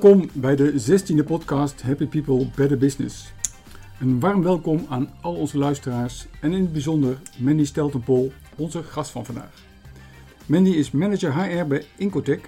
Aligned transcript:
Welkom 0.00 0.30
bij 0.32 0.56
de 0.56 0.72
16e 0.72 1.24
podcast 1.26 1.82
Happy 1.82 2.06
People 2.06 2.46
Better 2.56 2.78
Business. 2.78 3.32
Een 4.00 4.20
warm 4.20 4.42
welkom 4.42 4.86
aan 4.88 5.10
al 5.20 5.34
onze 5.34 5.58
luisteraars 5.58 6.26
en 6.40 6.52
in 6.52 6.60
het 6.60 6.72
bijzonder 6.72 7.20
Mandy 7.38 7.64
Steltenpol, 7.64 8.32
onze 8.56 8.82
gast 8.82 9.10
van 9.10 9.24
vandaag. 9.24 9.62
Mandy 10.46 10.70
is 10.70 10.90
manager 10.90 11.34
HR 11.34 11.66
bij 11.66 11.84
Incotech 11.96 12.40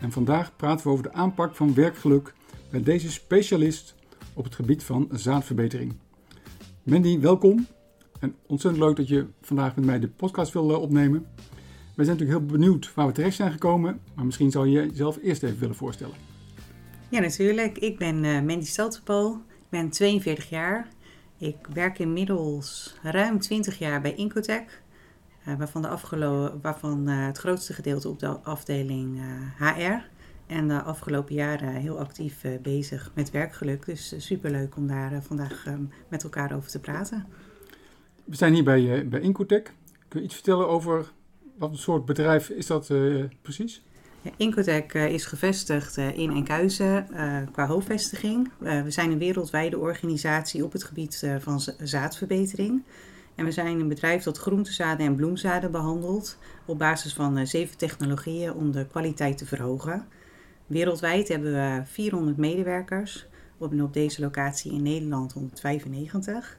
en 0.00 0.12
vandaag 0.12 0.56
praten 0.56 0.86
we 0.86 0.92
over 0.92 1.04
de 1.04 1.12
aanpak 1.12 1.54
van 1.54 1.74
werkgeluk 1.74 2.34
bij 2.70 2.82
deze 2.82 3.10
specialist 3.10 3.94
op 4.34 4.44
het 4.44 4.54
gebied 4.54 4.82
van 4.82 5.08
zaadverbetering. 5.12 5.94
Mandy, 6.82 7.20
welkom 7.20 7.66
en 8.20 8.34
ontzettend 8.46 8.84
leuk 8.84 8.96
dat 8.96 9.08
je 9.08 9.26
vandaag 9.40 9.76
met 9.76 9.84
mij 9.84 9.98
de 9.98 10.08
podcast 10.08 10.52
wil 10.52 10.70
eh, 10.70 10.80
opnemen. 10.80 11.26
We 11.94 12.04
zijn 12.04 12.16
natuurlijk 12.16 12.38
heel 12.38 12.58
benieuwd 12.58 12.94
waar 12.94 13.06
we 13.06 13.12
terecht 13.12 13.36
zijn 13.36 13.52
gekomen, 13.52 14.00
maar 14.14 14.24
misschien 14.24 14.50
zou 14.50 14.68
je 14.68 14.86
jezelf 14.86 15.18
eerst 15.22 15.42
even 15.42 15.58
willen 15.58 15.76
voorstellen. 15.76 16.33
Ja, 17.14 17.20
natuurlijk. 17.20 17.78
Ik 17.78 17.98
ben 17.98 18.24
uh, 18.24 18.40
Mandy. 18.40 18.66
Ik 18.66 19.68
ben 19.68 19.90
42 19.90 20.48
jaar. 20.48 20.88
Ik 21.38 21.56
werk 21.72 21.98
inmiddels 21.98 22.96
ruim 23.02 23.38
20 23.38 23.78
jaar 23.78 24.00
bij 24.00 24.14
Incotech. 24.14 24.82
Uh, 25.48 25.54
waarvan, 25.56 25.82
de 25.82 26.52
waarvan 26.62 27.08
uh, 27.08 27.26
het 27.26 27.38
grootste 27.38 27.72
gedeelte 27.72 28.08
op 28.08 28.18
de 28.18 28.28
afdeling 28.28 29.20
HR. 29.58 30.08
En 30.46 30.68
de 30.68 30.82
afgelopen 30.82 31.34
jaren 31.34 31.74
heel 31.74 31.98
actief 31.98 32.44
bezig 32.62 33.10
met 33.14 33.30
werkgeluk. 33.30 33.86
Dus 33.86 34.14
superleuk 34.16 34.76
om 34.76 34.86
daar 34.86 35.22
vandaag 35.22 35.66
met 36.08 36.22
elkaar 36.22 36.56
over 36.56 36.70
te 36.70 36.80
praten. 36.80 37.26
We 38.24 38.36
zijn 38.36 38.54
hier 38.54 38.64
bij, 38.64 39.08
bij 39.08 39.20
Incotech. 39.20 39.72
Kun 40.08 40.20
je 40.20 40.26
iets 40.26 40.34
vertellen 40.34 40.68
over 40.68 41.12
wat 41.58 41.70
een 41.70 41.78
soort 41.78 42.04
bedrijf 42.04 42.48
is 42.48 42.66
dat 42.66 42.92
precies? 43.42 43.82
Ja, 44.24 44.30
Incotec 44.36 44.94
uh, 44.94 45.08
is 45.08 45.24
gevestigd 45.24 45.98
uh, 45.98 46.18
in 46.18 46.30
Enkhuizen 46.30 47.06
uh, 47.12 47.36
qua 47.52 47.66
hoofdvestiging. 47.66 48.50
we 48.58 48.90
zijn 48.90 49.10
een 49.10 49.18
wereldwijde 49.18 49.78
organisatie 49.78 50.64
op 50.64 50.72
het 50.72 50.84
gebied 50.84 51.26
van 51.38 51.60
zaadverbetering. 51.78 52.82
En 53.34 53.44
we 53.44 53.50
zijn 53.50 53.80
een 53.80 53.88
bedrijf 53.88 54.22
dat 54.22 54.38
groentezaden 54.38 55.06
en 55.06 55.14
bloemzaden 55.14 55.70
behandelt 55.70 56.38
op 56.64 56.78
basis 56.78 57.14
van 57.14 57.46
zeven 57.46 57.76
technologieën 57.76 58.52
om 58.52 58.72
de 58.72 58.86
kwaliteit 58.86 59.38
te 59.38 59.46
verhogen. 59.46 60.06
Wereldwijd 60.66 61.28
hebben 61.28 61.52
we 61.52 61.82
400 61.84 62.36
medewerkers, 62.36 63.26
op, 63.58 63.80
op 63.80 63.92
deze 63.92 64.20
locatie 64.20 64.72
in 64.72 64.82
Nederland 64.82 65.32
195. 65.32 66.58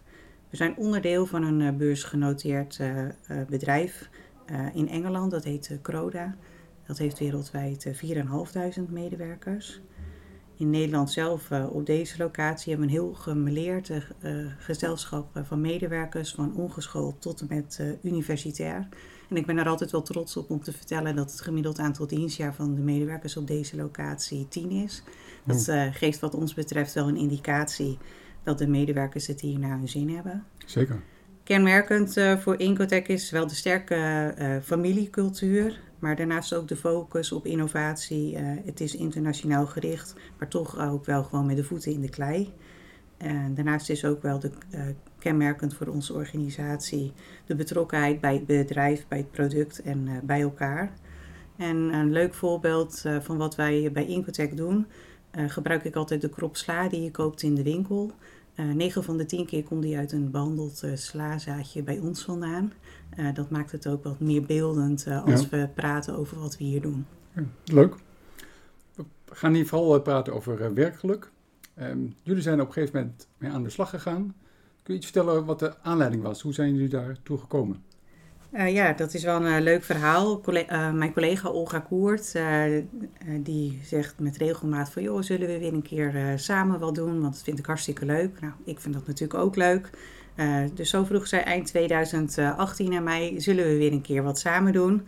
We 0.49 0.57
zijn 0.57 0.77
onderdeel 0.77 1.25
van 1.25 1.43
een 1.43 1.77
beursgenoteerd 1.77 2.79
bedrijf 3.49 4.09
in 4.73 4.89
Engeland, 4.89 5.31
dat 5.31 5.43
heet 5.43 5.79
Croda. 5.81 6.35
Dat 6.87 6.97
heeft 6.97 7.19
wereldwijd 7.19 7.87
4.500 7.87 8.01
eh, 8.53 8.77
medewerkers. 8.89 9.81
In 10.57 10.69
Nederland 10.69 11.11
zelf, 11.11 11.49
uh, 11.51 11.65
op 11.71 11.85
deze 11.85 12.17
locatie, 12.17 12.71
hebben 12.71 12.89
we 12.89 12.93
een 12.93 12.99
heel 12.99 13.13
gemeleerd 13.13 13.89
uh, 13.89 14.51
gezelschap 14.57 15.41
van 15.43 15.61
medewerkers, 15.61 16.31
van 16.31 16.55
ongeschoold 16.55 17.21
tot 17.21 17.41
en 17.41 17.47
met 17.49 17.97
universitair. 18.01 18.87
En 19.29 19.35
ik 19.35 19.45
ben 19.45 19.57
er 19.57 19.67
altijd 19.67 19.91
wel 19.91 20.01
trots 20.01 20.37
op 20.37 20.49
om 20.49 20.63
te 20.63 20.71
vertellen 20.71 21.15
dat 21.15 21.31
het 21.31 21.41
gemiddeld 21.41 21.79
aantal 21.79 22.07
dienstjaar 22.07 22.53
van 22.53 22.75
de 22.75 22.81
medewerkers 22.81 23.37
op 23.37 23.47
deze 23.47 23.75
locatie 23.75 24.47
10 24.47 24.71
is. 24.71 25.03
Dat 25.43 25.71
geeft 25.91 26.19
wat 26.19 26.35
ons 26.35 26.53
betreft 26.53 26.93
wel 26.93 27.07
een 27.07 27.17
indicatie 27.17 27.97
dat 28.43 28.57
de 28.57 28.67
medewerkers 28.67 29.27
het 29.27 29.41
hier 29.41 29.59
naar 29.59 29.77
hun 29.77 29.89
zin 29.89 30.09
hebben. 30.09 30.43
Zeker. 30.65 31.01
Kenmerkend 31.45 32.17
voor 32.37 32.59
Incotech 32.59 33.05
is 33.05 33.31
wel 33.31 33.47
de 33.47 33.55
sterke 33.55 34.33
familiecultuur. 34.63 35.79
Maar 35.99 36.15
daarnaast 36.15 36.53
ook 36.53 36.67
de 36.67 36.75
focus 36.75 37.31
op 37.31 37.45
innovatie. 37.45 38.33
Uh, 38.33 38.39
het 38.65 38.81
is 38.81 38.95
internationaal 38.95 39.65
gericht, 39.65 40.15
maar 40.37 40.47
toch 40.47 40.79
ook 40.79 41.05
wel 41.05 41.23
gewoon 41.23 41.45
met 41.45 41.55
de 41.55 41.63
voeten 41.63 41.91
in 41.91 42.01
de 42.01 42.09
klei. 42.09 42.53
En 43.17 43.55
daarnaast 43.55 43.89
is 43.89 44.05
ook 44.05 44.21
wel 44.21 44.39
de, 44.39 44.51
kenmerkend 45.19 45.73
voor 45.73 45.87
onze 45.87 46.13
organisatie 46.13 47.13
de 47.45 47.55
betrokkenheid 47.55 48.21
bij 48.21 48.33
het 48.33 48.45
bedrijf, 48.45 49.07
bij 49.07 49.17
het 49.17 49.31
product 49.31 49.81
en 49.81 50.21
bij 50.23 50.41
elkaar. 50.41 50.91
En 51.57 51.75
een 51.75 52.11
leuk 52.11 52.33
voorbeeld 52.33 53.03
van 53.21 53.37
wat 53.37 53.55
wij 53.55 53.91
bij 53.93 54.05
Incotech 54.05 54.49
doen, 54.49 54.87
gebruik 55.31 55.83
ik 55.83 55.95
altijd 55.95 56.21
de 56.21 56.29
krop 56.29 56.57
sla 56.57 56.89
die 56.89 57.01
je 57.01 57.11
koopt 57.11 57.41
in 57.41 57.55
de 57.55 57.63
winkel. 57.63 58.11
Uh, 58.55 58.69
eh, 58.69 58.75
9 58.75 59.03
van 59.03 59.17
de 59.17 59.25
10 59.25 59.45
keer 59.45 59.63
komt 59.63 59.81
die 59.81 59.97
uit 59.97 60.11
een 60.11 60.31
behandeld 60.31 60.81
uh, 60.83 60.95
slazaadje 60.95 61.83
bij 61.83 61.99
ons 61.99 62.23
vandaan. 62.23 62.73
Uh, 63.17 63.33
dat 63.33 63.49
maakt 63.49 63.71
het 63.71 63.87
ook 63.87 64.03
wat 64.03 64.19
meer 64.19 64.41
beeldend 64.41 65.07
als 65.25 65.49
we 65.49 65.69
praten 65.75 66.17
over 66.17 66.39
wat 66.39 66.57
we 66.57 66.63
hier 66.63 66.81
doen. 66.81 67.05
Ja, 67.33 67.43
leuk. 67.65 67.95
We 68.95 69.05
gaan 69.25 69.53
hier 69.53 69.67
vooral 69.67 70.01
praten 70.01 70.33
over 70.33 70.73
werkgeluk. 70.73 71.31
Um, 71.81 72.15
jullie 72.23 72.41
zijn 72.41 72.61
op 72.61 72.67
een 72.67 72.73
gegeven 72.73 72.99
moment 72.99 73.27
mee 73.37 73.51
aan 73.51 73.63
de 73.63 73.69
slag 73.69 73.89
gegaan. 73.89 74.35
Kun 74.83 74.93
je 74.93 74.99
iets 74.99 75.11
vertellen 75.11 75.45
wat 75.45 75.59
de 75.59 75.81
aanleiding 75.81 76.23
was? 76.23 76.41
Hoe 76.41 76.53
zijn 76.53 76.73
jullie 76.73 76.89
daartoe 76.89 77.37
gekomen? 77.37 77.83
Uh, 78.55 78.73
ja, 78.73 78.93
dat 78.93 79.13
is 79.13 79.23
wel 79.23 79.35
een 79.35 79.57
uh, 79.57 79.61
leuk 79.61 79.83
verhaal. 79.83 80.41
uh, 80.47 80.91
mijn 80.91 81.13
collega 81.13 81.49
Olga 81.49 81.79
Koert, 81.79 82.35
die 83.39 83.79
zegt 83.83 84.19
met 84.19 84.37
regelmaat 84.37 84.89
van... 84.89 85.03
joh, 85.03 85.21
zullen 85.21 85.47
we 85.47 85.59
weer 85.59 85.73
een 85.73 85.81
keer 85.81 86.33
samen 86.35 86.79
wat 86.79 86.95
doen? 86.95 87.21
Want 87.21 87.33
dat 87.33 87.43
vind 87.43 87.59
ik 87.59 87.65
hartstikke 87.65 88.05
leuk. 88.05 88.39
Nou, 88.41 88.53
ik 88.65 88.79
vind 88.79 88.93
dat 88.93 89.07
natuurlijk 89.07 89.39
ook 89.39 89.55
leuk. 89.55 89.89
dus 90.73 90.89
zo 90.89 91.03
vroeg 91.03 91.27
zij 91.27 91.43
eind 91.43 91.67
2018 91.67 92.93
aan 92.93 93.03
mij... 93.03 93.33
zullen 93.37 93.65
we 93.65 93.77
weer 93.77 93.91
een 93.91 94.01
keer 94.01 94.23
wat 94.23 94.39
samen 94.39 94.73
doen? 94.73 95.07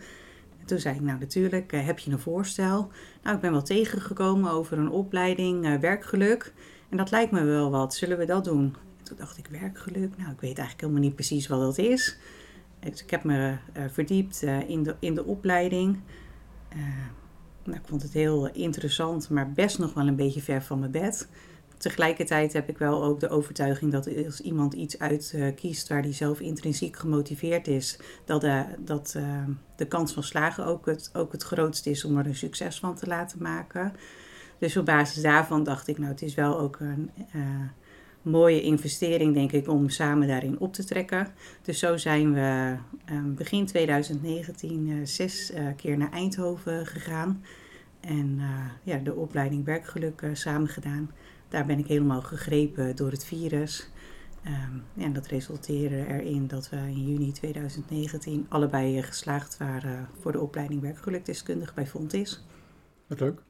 En 0.60 0.66
toen 0.66 0.78
zei 0.78 0.94
ik, 0.94 1.00
nou 1.00 1.18
natuurlijk, 1.18 1.70
heb 1.70 1.98
je 1.98 2.10
een 2.10 2.18
voorstel? 2.18 2.90
Nou, 3.22 3.36
ik 3.36 3.42
ben 3.42 3.52
wel 3.52 3.62
tegengekomen 3.62 4.50
over 4.50 4.78
een 4.78 4.90
opleiding 4.90 5.80
werkgeluk. 5.80 6.52
En 6.88 6.96
dat 6.96 7.10
lijkt 7.10 7.32
me 7.32 7.44
wel 7.44 7.70
wat. 7.70 7.94
Zullen 7.94 8.18
we 8.18 8.24
dat 8.24 8.44
doen? 8.44 8.76
En 8.98 9.04
toen 9.04 9.16
dacht 9.16 9.38
ik, 9.38 9.46
werkgeluk? 9.50 10.16
Nou, 10.16 10.30
ik 10.30 10.40
weet 10.40 10.58
eigenlijk 10.58 10.80
helemaal 10.80 11.02
niet 11.02 11.14
precies 11.14 11.46
wat 11.46 11.60
dat 11.60 11.78
is... 11.78 12.18
Dus 12.80 13.02
ik 13.02 13.10
heb 13.10 13.24
me 13.24 13.56
uh, 13.76 13.84
verdiept 13.88 14.42
uh, 14.42 14.68
in, 14.68 14.82
de, 14.82 14.94
in 14.98 15.14
de 15.14 15.24
opleiding. 15.24 16.00
Uh, 16.76 16.82
nou, 17.64 17.78
ik 17.78 17.86
vond 17.86 18.02
het 18.02 18.12
heel 18.12 18.48
interessant, 18.48 19.30
maar 19.30 19.52
best 19.52 19.78
nog 19.78 19.94
wel 19.94 20.06
een 20.06 20.16
beetje 20.16 20.40
ver 20.40 20.62
van 20.62 20.78
mijn 20.78 20.90
bed. 20.90 21.28
Tegelijkertijd 21.76 22.52
heb 22.52 22.68
ik 22.68 22.78
wel 22.78 23.04
ook 23.04 23.20
de 23.20 23.28
overtuiging 23.28 23.92
dat 23.92 24.24
als 24.24 24.40
iemand 24.40 24.74
iets 24.74 24.98
uitkiest 24.98 25.88
waar 25.88 26.02
hij 26.02 26.12
zelf 26.12 26.40
intrinsiek 26.40 26.96
gemotiveerd 26.96 27.66
is, 27.66 27.98
dat, 28.24 28.46
dat 28.78 29.16
de 29.76 29.86
kans 29.88 30.12
van 30.12 30.22
slagen 30.22 30.66
ook 30.66 30.86
het, 30.86 31.10
ook 31.12 31.32
het 31.32 31.42
grootst 31.42 31.86
is 31.86 32.04
om 32.04 32.18
er 32.18 32.26
een 32.26 32.34
succes 32.34 32.78
van 32.78 32.94
te 32.94 33.06
laten 33.06 33.42
maken. 33.42 33.92
Dus 34.58 34.76
op 34.76 34.84
basis 34.84 35.22
daarvan 35.22 35.64
dacht 35.64 35.88
ik, 35.88 35.98
nou, 35.98 36.10
het 36.10 36.22
is 36.22 36.34
wel 36.34 36.58
ook 36.58 36.80
een 36.80 37.10
mooie 38.22 38.62
investering, 38.62 39.34
denk 39.34 39.52
ik, 39.52 39.68
om 39.68 39.88
samen 39.88 40.28
daarin 40.28 40.60
op 40.60 40.72
te 40.72 40.84
trekken. 40.84 41.28
Dus 41.62 41.78
zo 41.78 41.96
zijn 41.96 42.34
we 42.34 42.76
ehm, 43.04 43.34
begin 43.34 43.66
2019 43.66 44.86
uh, 44.86 45.00
eh, 45.00 45.06
zes 45.06 45.52
uh, 45.54 45.66
keer 45.76 45.96
naar 45.96 46.12
Eindhoven 46.12 46.86
gegaan. 46.86 47.44
En 48.00 48.36
uh, 48.38 48.66
ja, 48.82 48.98
de 48.98 49.14
opleiding 49.14 49.64
werkgeluk 49.64 50.22
samen 50.32 50.68
gedaan. 50.68 51.10
Daar 51.48 51.66
ben 51.66 51.78
ik 51.78 51.86
helemaal 51.86 52.22
gegrepen 52.22 52.96
door 52.96 53.10
het 53.10 53.24
virus. 53.24 53.88
Um, 54.46 54.82
en 55.04 55.12
dat 55.12 55.26
resulteerde 55.26 56.06
erin 56.06 56.46
dat 56.46 56.68
we 56.68 56.76
in 56.76 57.04
juni 57.04 57.32
2019 57.32 58.46
allebei 58.48 59.02
geslaagd 59.02 59.56
waren 59.56 60.08
voor 60.20 60.32
de 60.32 60.40
opleiding 60.40 60.80
werkgelukdeskundige 60.80 61.74
bij 61.74 61.86
Fontis. 61.86 62.44
Wat 63.06 63.20
leuk. 63.20 63.42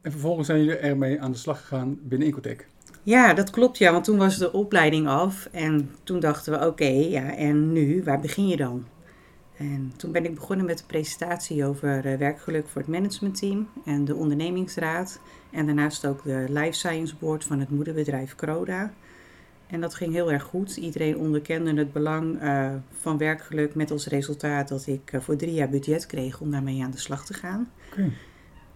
En 0.00 0.10
vervolgens 0.10 0.46
zijn 0.46 0.58
jullie 0.64 0.76
ermee 0.76 1.20
aan 1.20 1.32
de 1.32 1.38
slag 1.38 1.60
gegaan 1.60 1.98
binnen 2.02 2.28
Incotech. 2.28 2.66
Ja, 3.04 3.34
dat 3.34 3.50
klopt 3.50 3.78
ja, 3.78 3.92
want 3.92 4.04
toen 4.04 4.18
was 4.18 4.38
de 4.38 4.52
opleiding 4.52 5.08
af 5.08 5.48
en 5.52 5.90
toen 6.02 6.20
dachten 6.20 6.52
we 6.52 6.66
oké, 6.66 6.84
ja 6.84 7.36
en 7.36 7.72
nu, 7.72 8.02
waar 8.02 8.20
begin 8.20 8.48
je 8.48 8.56
dan? 8.56 8.84
En 9.56 9.92
toen 9.96 10.12
ben 10.12 10.24
ik 10.24 10.34
begonnen 10.34 10.66
met 10.66 10.80
een 10.80 10.86
presentatie 10.86 11.64
over 11.64 12.06
uh, 12.06 12.18
werkgeluk 12.18 12.68
voor 12.68 12.80
het 12.80 12.90
managementteam 12.90 13.68
en 13.84 14.04
de 14.04 14.14
ondernemingsraad. 14.14 15.20
En 15.50 15.66
daarnaast 15.66 16.06
ook 16.06 16.22
de 16.22 16.46
Life 16.48 16.72
Science 16.72 17.14
Board 17.16 17.44
van 17.44 17.60
het 17.60 17.70
moederbedrijf 17.70 18.34
Croda. 18.34 18.92
En 19.66 19.80
dat 19.80 19.94
ging 19.94 20.12
heel 20.12 20.32
erg 20.32 20.42
goed. 20.42 20.76
Iedereen 20.76 21.18
onderkende 21.18 21.74
het 21.74 21.92
belang 21.92 22.42
uh, 22.42 22.70
van 22.92 23.18
werkgeluk 23.18 23.74
met 23.74 23.90
als 23.90 24.06
resultaat 24.06 24.68
dat 24.68 24.86
ik 24.86 25.12
uh, 25.12 25.20
voor 25.20 25.36
drie 25.36 25.54
jaar 25.54 25.68
budget 25.68 26.06
kreeg 26.06 26.40
om 26.40 26.50
daarmee 26.50 26.82
aan 26.82 26.90
de 26.90 26.98
slag 26.98 27.26
te 27.26 27.34
gaan. 27.34 27.70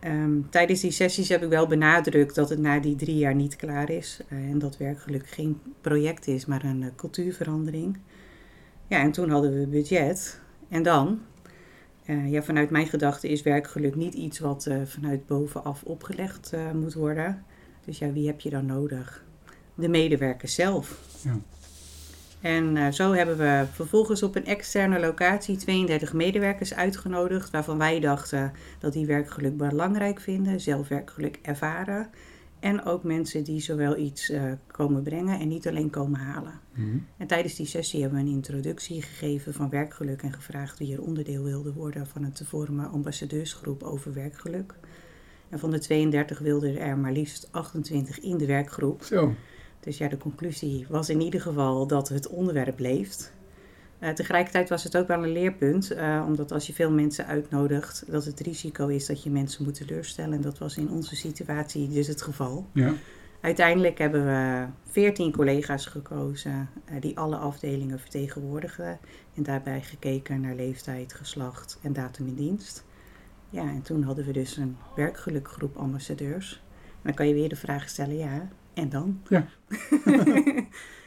Um, 0.04 0.50
tijdens 0.50 0.80
die 0.80 0.90
sessies 0.90 1.28
heb 1.28 1.42
ik 1.42 1.48
wel 1.48 1.66
benadrukt 1.66 2.34
dat 2.34 2.48
het 2.48 2.58
na 2.58 2.78
die 2.78 2.96
drie 2.96 3.16
jaar 3.16 3.34
niet 3.34 3.56
klaar 3.56 3.90
is. 3.90 4.20
Uh, 4.32 4.38
en 4.38 4.58
dat 4.58 4.76
werkgeluk 4.76 5.28
geen 5.28 5.60
project 5.80 6.26
is, 6.26 6.46
maar 6.46 6.64
een 6.64 6.82
uh, 6.82 6.88
cultuurverandering. 6.96 7.98
Ja, 8.86 9.00
en 9.00 9.12
toen 9.12 9.30
hadden 9.30 9.58
we 9.58 9.66
budget. 9.66 10.40
En 10.68 10.82
dan? 10.82 11.20
Uh, 12.06 12.30
ja, 12.30 12.42
vanuit 12.42 12.70
mijn 12.70 12.86
gedachte 12.86 13.28
is 13.28 13.42
werkgeluk 13.42 13.94
niet 13.94 14.14
iets 14.14 14.38
wat 14.38 14.68
vanuit 14.84 15.26
bovenaf 15.26 15.82
opgelegd 15.82 16.52
moet 16.74 16.94
worden. 16.94 17.44
Dus 17.84 17.98
ja, 17.98 18.12
wie 18.12 18.26
heb 18.26 18.40
je 18.40 18.50
dan 18.50 18.66
nodig? 18.66 19.24
De 19.74 19.88
medewerkers 19.88 20.54
zelf. 20.54 21.00
Ja. 21.24 21.38
En 22.40 22.76
uh, 22.76 22.88
zo 22.88 23.12
hebben 23.12 23.38
we 23.38 23.66
vervolgens 23.72 24.22
op 24.22 24.36
een 24.36 24.46
externe 24.46 25.00
locatie 25.00 25.56
32 25.56 26.12
medewerkers 26.12 26.74
uitgenodigd, 26.74 27.50
waarvan 27.50 27.78
wij 27.78 28.00
dachten 28.00 28.52
dat 28.78 28.92
die 28.92 29.06
werkgeluk 29.06 29.56
belangrijk 29.56 30.20
vinden, 30.20 30.60
zelf 30.60 30.88
werkgeluk 30.88 31.38
ervaren. 31.42 32.10
En 32.60 32.84
ook 32.84 33.02
mensen 33.02 33.44
die 33.44 33.60
zowel 33.60 33.96
iets 33.96 34.30
uh, 34.30 34.42
komen 34.66 35.02
brengen 35.02 35.40
en 35.40 35.48
niet 35.48 35.68
alleen 35.68 35.90
komen 35.90 36.20
halen. 36.20 36.60
Mhm. 36.74 36.98
En 37.16 37.26
tijdens 37.26 37.54
die 37.54 37.66
sessie 37.66 38.00
hebben 38.00 38.18
we 38.18 38.24
een 38.24 38.34
introductie 38.34 39.02
gegeven 39.02 39.54
van 39.54 39.70
werkgeluk 39.70 40.22
en 40.22 40.32
gevraagd 40.32 40.78
wie 40.78 40.92
er 40.92 41.02
onderdeel 41.02 41.42
wilde 41.42 41.72
worden 41.72 42.06
van 42.06 42.24
een 42.24 42.32
te 42.32 42.44
vormen 42.44 42.90
ambassadeursgroep 42.90 43.82
over 43.82 44.14
werkgeluk. 44.14 44.74
En 45.48 45.58
van 45.58 45.70
de 45.70 45.78
32 45.78 46.38
wilden 46.38 46.78
er 46.78 46.98
maar 46.98 47.12
liefst 47.12 47.48
28 47.50 48.20
in 48.20 48.36
de 48.36 48.46
werkgroep. 48.46 49.02
Zo. 49.02 49.34
Dus 49.88 49.98
ja, 49.98 50.08
de 50.08 50.16
conclusie 50.16 50.86
was 50.88 51.08
in 51.08 51.20
ieder 51.20 51.40
geval 51.40 51.86
dat 51.86 52.08
het 52.08 52.28
onderwerp 52.28 52.78
leeft. 52.78 53.32
Uh, 54.00 54.10
tegelijkertijd 54.10 54.68
was 54.68 54.84
het 54.84 54.96
ook 54.96 55.06
wel 55.06 55.22
een 55.22 55.32
leerpunt, 55.32 55.92
uh, 55.92 56.24
omdat 56.26 56.52
als 56.52 56.66
je 56.66 56.72
veel 56.72 56.90
mensen 56.90 57.26
uitnodigt, 57.26 58.04
dat 58.06 58.24
het 58.24 58.40
risico 58.40 58.86
is 58.86 59.06
dat 59.06 59.22
je 59.22 59.30
mensen 59.30 59.64
moet 59.64 59.74
teleurstellen. 59.74 60.32
En 60.32 60.40
dat 60.40 60.58
was 60.58 60.76
in 60.76 60.90
onze 60.90 61.16
situatie 61.16 61.88
dus 61.88 62.06
het 62.06 62.22
geval. 62.22 62.66
Ja. 62.72 62.94
Uiteindelijk 63.40 63.98
hebben 63.98 64.24
we 64.24 64.66
14 64.90 65.32
collega's 65.32 65.86
gekozen 65.86 66.68
uh, 66.90 67.00
die 67.00 67.18
alle 67.18 67.36
afdelingen 67.36 68.00
vertegenwoordigden. 68.00 68.98
En 69.34 69.42
daarbij 69.42 69.82
gekeken 69.82 70.40
naar 70.40 70.54
leeftijd, 70.54 71.12
geslacht 71.14 71.78
en 71.82 71.92
datum 71.92 72.26
in 72.26 72.34
dienst. 72.34 72.84
Ja, 73.50 73.62
en 73.62 73.82
toen 73.82 74.02
hadden 74.02 74.24
we 74.24 74.32
dus 74.32 74.56
een 74.56 74.76
werkgelukgroep 74.96 75.76
ambassadeurs. 75.76 76.62
En 76.84 77.00
dan 77.02 77.14
kan 77.14 77.28
je 77.28 77.34
weer 77.34 77.48
de 77.48 77.56
vraag 77.56 77.88
stellen, 77.88 78.16
ja, 78.16 78.48
en 78.78 78.88
dan? 78.88 79.20
Ja. 79.28 79.46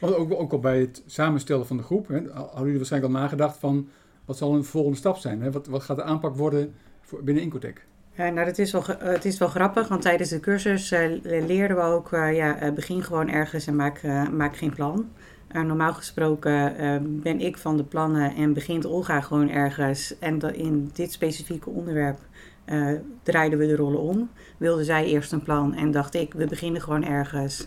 Ook, 0.00 0.34
ook 0.34 0.52
al 0.52 0.58
bij 0.58 0.80
het 0.80 1.02
samenstellen 1.06 1.66
van 1.66 1.76
de 1.76 1.82
groep, 1.82 2.08
hè, 2.08 2.20
hadden 2.32 2.60
jullie 2.60 2.76
waarschijnlijk 2.76 3.14
al 3.14 3.20
nagedacht 3.20 3.56
van 3.56 3.88
wat 4.24 4.36
zal 4.36 4.54
een 4.54 4.64
volgende 4.64 4.96
stap 4.96 5.16
zijn? 5.16 5.42
Hè? 5.42 5.50
Wat, 5.50 5.66
wat 5.66 5.82
gaat 5.82 5.96
de 5.96 6.02
aanpak 6.02 6.36
worden 6.36 6.74
voor, 7.00 7.24
binnen 7.24 7.42
Incotec? 7.42 7.84
Ja, 8.12 8.28
nou, 8.28 8.46
dat 8.46 8.58
is 8.58 8.72
wel, 8.72 8.84
het 8.98 9.24
is 9.24 9.38
wel 9.38 9.48
grappig, 9.48 9.88
want 9.88 10.02
tijdens 10.02 10.30
de 10.30 10.40
cursus 10.40 10.92
uh, 10.92 11.00
leerden 11.22 11.76
we 11.76 11.82
ook, 11.82 12.12
uh, 12.12 12.36
ja, 12.36 12.72
begin 12.72 13.02
gewoon 13.02 13.28
ergens 13.28 13.66
en 13.66 13.76
maak, 13.76 14.02
maak 14.32 14.56
geen 14.56 14.74
plan. 14.74 15.08
normaal 15.52 15.92
gesproken 15.92 16.74
ben 17.22 17.40
ik 17.40 17.58
van 17.58 17.76
de 17.76 17.84
plannen 17.84 18.34
en 18.34 18.52
begint 18.52 18.86
Olga 18.86 19.20
gewoon 19.20 19.50
ergens. 19.50 20.18
En 20.18 20.54
in 20.54 20.90
dit 20.92 21.12
specifieke 21.12 21.70
onderwerp 21.70 22.18
uh, 22.66 22.98
draaiden 23.22 23.58
we 23.58 23.66
de 23.66 23.76
rollen 23.76 24.00
om. 24.00 24.30
Wilde 24.56 24.84
zij 24.84 25.04
eerst 25.04 25.32
een 25.32 25.42
plan 25.42 25.74
en 25.74 25.90
dacht 25.90 26.14
ik, 26.14 26.32
we 26.32 26.46
beginnen 26.46 26.82
gewoon 26.82 27.04
ergens. 27.04 27.66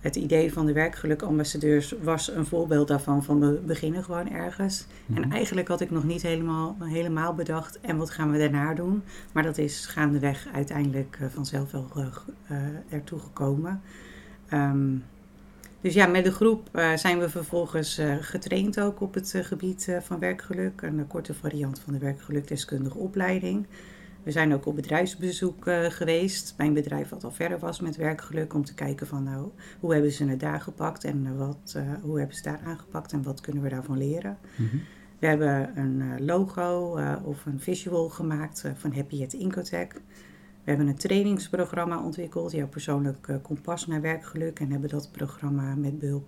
Het 0.00 0.16
idee 0.16 0.52
van 0.52 0.66
de 0.66 0.72
werkgelukambassadeurs 0.72 1.94
was 2.02 2.30
een 2.30 2.46
voorbeeld 2.46 2.88
daarvan, 2.88 3.24
van 3.24 3.40
we 3.40 3.60
beginnen 3.66 4.04
gewoon 4.04 4.30
ergens. 4.30 4.86
Mhm. 5.06 5.22
En 5.22 5.30
eigenlijk 5.30 5.68
had 5.68 5.80
ik 5.80 5.90
nog 5.90 6.04
niet 6.04 6.22
helemaal, 6.22 6.76
helemaal 6.80 7.34
bedacht, 7.34 7.80
en 7.80 7.96
wat 7.96 8.10
gaan 8.10 8.32
we 8.32 8.38
daarna 8.38 8.74
doen? 8.74 9.02
Maar 9.32 9.42
dat 9.42 9.58
is 9.58 9.86
gaandeweg 9.86 10.48
uiteindelijk 10.52 11.18
uh, 11.20 11.28
vanzelf 11.28 11.70
wel 11.70 11.86
uh, 11.96 12.56
ertoe 12.88 13.18
gekomen. 13.18 13.80
Um, 14.52 15.04
dus 15.80 15.94
ja, 15.94 16.06
met 16.06 16.24
de 16.24 16.32
groep 16.32 16.68
uh, 16.72 16.96
zijn 16.96 17.18
we 17.18 17.28
vervolgens 17.28 17.98
uh, 17.98 18.14
getraind 18.20 18.80
ook 18.80 19.00
op 19.00 19.14
het 19.14 19.32
uh, 19.36 19.44
gebied 19.44 19.96
van 20.02 20.18
werkgeluk. 20.18 20.82
Een 20.82 21.06
korte 21.06 21.34
variant 21.34 21.78
van 21.78 21.92
de 21.92 21.98
werkgelukdeskundige 21.98 22.98
opleiding. 22.98 23.66
We 24.26 24.32
zijn 24.32 24.54
ook 24.54 24.66
op 24.66 24.76
bedrijfsbezoek 24.76 25.66
uh, 25.66 25.84
geweest 25.84 26.54
bij 26.56 26.66
een 26.66 26.72
bedrijf 26.72 27.08
wat 27.08 27.24
al 27.24 27.32
verder 27.32 27.58
was 27.58 27.80
met 27.80 27.96
werkgeluk. 27.96 28.54
Om 28.54 28.64
te 28.64 28.74
kijken 28.74 29.06
van 29.06 29.22
nou, 29.22 29.50
hoe 29.80 29.92
hebben 29.92 30.12
ze 30.12 30.24
het 30.24 30.40
daar 30.40 30.60
gepakt 30.60 31.04
en 31.04 31.24
uh, 31.24 31.38
wat, 31.38 31.74
uh, 31.76 31.82
hoe 32.02 32.18
hebben 32.18 32.36
ze 32.36 32.42
daar 32.42 32.60
aangepakt 32.64 33.12
en 33.12 33.22
wat 33.22 33.40
kunnen 33.40 33.62
we 33.62 33.68
daarvan 33.68 33.98
leren. 33.98 34.38
Mm 34.56 34.68
-hmm. 34.68 34.80
We 35.18 35.26
hebben 35.26 35.78
een 35.78 36.24
logo 36.24 37.00
of 37.24 37.46
een 37.46 37.60
visual 37.60 38.08
gemaakt 38.08 38.64
van 38.74 38.92
Happy 38.92 39.22
at 39.22 39.32
Incotech. 39.32 39.92
We 39.92 40.72
hebben 40.72 40.86
een 40.86 40.96
trainingsprogramma 40.96 42.02
ontwikkeld, 42.02 42.52
jouw 42.52 42.68
persoonlijk 42.68 43.38
kompas 43.42 43.86
naar 43.86 44.00
werkgeluk. 44.00 44.60
En 44.60 44.70
hebben 44.70 44.88
dat 44.88 45.12
programma 45.12 45.74
met 45.74 45.98
behulp 45.98 46.26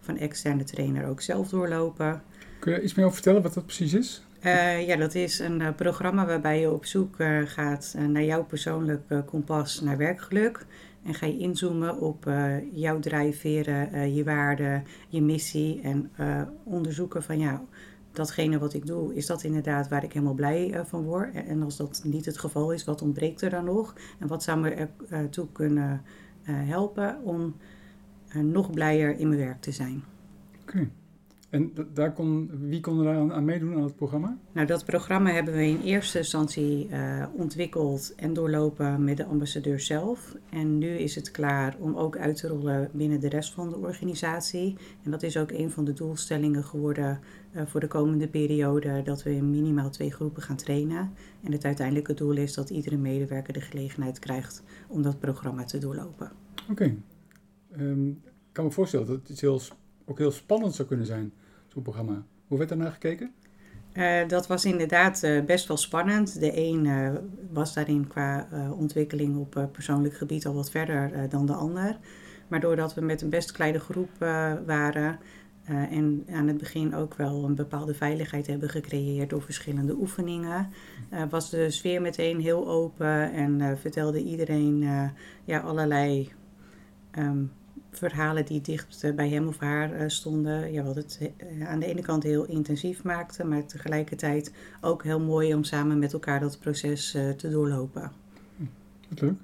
van 0.00 0.16
externe 0.16 0.64
trainer 0.64 1.06
ook 1.06 1.20
zelf 1.20 1.48
doorlopen. 1.48 2.22
Kun 2.58 2.72
je 2.72 2.82
iets 2.82 2.94
meer 2.94 3.04
over 3.04 3.16
vertellen 3.16 3.42
wat 3.42 3.54
dat 3.54 3.66
precies 3.66 3.94
is? 3.94 4.25
Uh, 4.46 4.86
ja, 4.86 4.96
dat 4.96 5.14
is 5.14 5.38
een 5.38 5.60
uh, 5.60 5.68
programma 5.76 6.26
waarbij 6.26 6.60
je 6.60 6.70
op 6.70 6.84
zoek 6.84 7.18
uh, 7.18 7.40
gaat 7.44 7.96
naar 8.08 8.24
jouw 8.24 8.44
persoonlijk 8.44 9.02
kompas 9.24 9.80
naar 9.80 9.96
werkgeluk. 9.96 10.66
En 11.02 11.14
ga 11.14 11.26
je 11.26 11.38
inzoomen 11.38 12.00
op 12.00 12.30
jouw 12.72 12.98
drijfveren, 12.98 14.14
je 14.14 14.24
waarden, 14.24 14.84
je 15.08 15.22
missie. 15.22 15.80
En 15.80 16.10
onderzoeken 16.64 17.22
van 17.22 17.38
ja, 17.38 17.64
datgene 18.12 18.58
wat 18.58 18.74
ik 18.74 18.86
doe, 18.86 19.14
is 19.14 19.26
dat 19.26 19.42
inderdaad 19.42 19.88
waar 19.88 20.04
ik 20.04 20.12
helemaal 20.12 20.34
blij 20.34 20.80
van 20.84 21.02
word? 21.02 21.34
En 21.34 21.62
als 21.62 21.76
dat 21.76 22.00
niet 22.04 22.24
het 22.24 22.38
geval 22.38 22.72
is, 22.72 22.84
wat 22.84 23.02
ontbreekt 23.02 23.42
er 23.42 23.50
dan 23.50 23.64
nog? 23.64 23.94
En 24.18 24.26
wat 24.26 24.42
zou 24.42 24.60
me 24.60 24.88
ertoe 25.10 25.46
kunnen 25.52 26.02
helpen 26.44 27.22
om 27.22 27.56
nog 28.32 28.70
blijer 28.70 29.18
in 29.18 29.28
mijn 29.28 29.40
werk 29.40 29.60
te 29.60 29.72
zijn? 29.72 30.04
Oké. 30.62 30.88
En 31.50 31.72
daar 31.94 32.12
kon, 32.12 32.50
wie 32.60 32.80
kon 32.80 33.06
er 33.06 33.16
aan, 33.16 33.32
aan 33.32 33.44
meedoen 33.44 33.74
aan 33.74 33.82
het 33.82 33.96
programma? 33.96 34.38
Nou, 34.52 34.66
dat 34.66 34.84
programma 34.84 35.30
hebben 35.30 35.54
we 35.54 35.66
in 35.66 35.80
eerste 35.80 36.18
instantie 36.18 36.88
uh, 36.88 37.26
ontwikkeld 37.32 38.14
en 38.14 38.32
doorlopen 38.32 39.04
met 39.04 39.16
de 39.16 39.24
ambassadeur 39.24 39.80
zelf. 39.80 40.36
En 40.50 40.78
nu 40.78 40.88
is 40.88 41.14
het 41.14 41.30
klaar 41.30 41.76
om 41.78 41.96
ook 41.96 42.16
uit 42.16 42.36
te 42.36 42.48
rollen 42.48 42.90
binnen 42.92 43.20
de 43.20 43.28
rest 43.28 43.52
van 43.52 43.68
de 43.68 43.76
organisatie. 43.76 44.76
En 45.02 45.10
dat 45.10 45.22
is 45.22 45.36
ook 45.36 45.50
een 45.50 45.70
van 45.70 45.84
de 45.84 45.92
doelstellingen 45.92 46.64
geworden 46.64 47.20
uh, 47.52 47.62
voor 47.66 47.80
de 47.80 47.88
komende 47.88 48.28
periode, 48.28 49.02
dat 49.02 49.22
we 49.22 49.34
in 49.34 49.50
minimaal 49.50 49.90
twee 49.90 50.12
groepen 50.12 50.42
gaan 50.42 50.56
trainen. 50.56 51.10
En 51.42 51.52
het 51.52 51.64
uiteindelijke 51.64 52.14
doel 52.14 52.36
is 52.36 52.54
dat 52.54 52.70
iedere 52.70 52.96
medewerker 52.96 53.52
de 53.52 53.60
gelegenheid 53.60 54.18
krijgt 54.18 54.62
om 54.88 55.02
dat 55.02 55.18
programma 55.18 55.64
te 55.64 55.78
doorlopen. 55.78 56.32
Oké. 56.70 56.72
Okay. 56.72 56.96
Um, 57.78 58.08
ik 58.24 58.62
kan 58.62 58.64
me 58.64 58.70
voorstellen 58.70 59.06
dat 59.06 59.16
het 59.16 59.28
iets 59.28 59.40
heel 59.40 59.60
ook 60.06 60.18
heel 60.18 60.30
spannend 60.30 60.74
zou 60.74 60.88
kunnen 60.88 61.06
zijn, 61.06 61.32
zo'n 61.66 61.82
programma. 61.82 62.24
Hoe 62.46 62.58
werd 62.58 62.70
daarnaar 62.70 62.92
gekeken? 62.92 63.32
Uh, 63.92 64.28
dat 64.28 64.46
was 64.46 64.64
inderdaad 64.64 65.22
uh, 65.22 65.44
best 65.44 65.68
wel 65.68 65.76
spannend. 65.76 66.40
De 66.40 66.56
een 66.56 66.84
uh, 66.84 67.12
was 67.52 67.74
daarin 67.74 68.06
qua 68.06 68.48
ontwikkeling 68.78 69.36
op 69.36 69.68
persoonlijk 69.72 70.14
gebied 70.14 70.46
al 70.46 70.54
wat 70.54 70.70
verder 70.70 71.28
dan 71.28 71.46
de 71.46 71.54
ander. 71.54 71.98
Maar 72.48 72.60
doordat 72.60 72.94
we 72.94 73.00
met 73.00 73.22
een 73.22 73.30
best 73.30 73.52
kleine 73.52 73.80
groep 73.80 74.10
waren 74.66 75.18
en 75.66 76.26
aan 76.32 76.46
het 76.46 76.58
begin 76.58 76.94
ook 76.94 77.14
wel 77.14 77.44
een 77.44 77.54
bepaalde 77.54 77.94
veiligheid 77.94 78.46
hebben 78.46 78.68
gecreëerd 78.68 79.30
door 79.30 79.42
verschillende 79.42 79.94
oefeningen, 79.94 80.70
was 81.30 81.50
de 81.50 81.70
sfeer 81.70 82.00
meteen 82.00 82.40
heel 82.40 82.68
open 82.68 83.32
en 83.32 83.78
vertelde 83.78 84.22
iedereen 84.22 84.84
ja, 85.44 85.58
allerlei. 85.58 86.32
Um, 87.18 87.52
verhalen 87.98 88.44
die 88.44 88.60
dicht 88.60 89.16
bij 89.16 89.28
hem 89.28 89.46
of 89.46 89.58
haar 89.58 90.10
stonden. 90.10 90.72
Ja, 90.72 90.82
wat 90.82 90.96
het 90.96 91.30
aan 91.66 91.78
de 91.78 91.86
ene 91.86 92.02
kant 92.02 92.22
heel 92.22 92.44
intensief 92.44 93.04
maakte, 93.04 93.44
maar 93.44 93.66
tegelijkertijd 93.66 94.52
ook 94.80 95.02
heel 95.02 95.20
mooi 95.20 95.54
om 95.54 95.64
samen 95.64 95.98
met 95.98 96.12
elkaar 96.12 96.40
dat 96.40 96.58
proces 96.58 97.10
te 97.10 97.48
doorlopen. 97.50 98.12
Wat 99.08 99.20
leuk. 99.20 99.34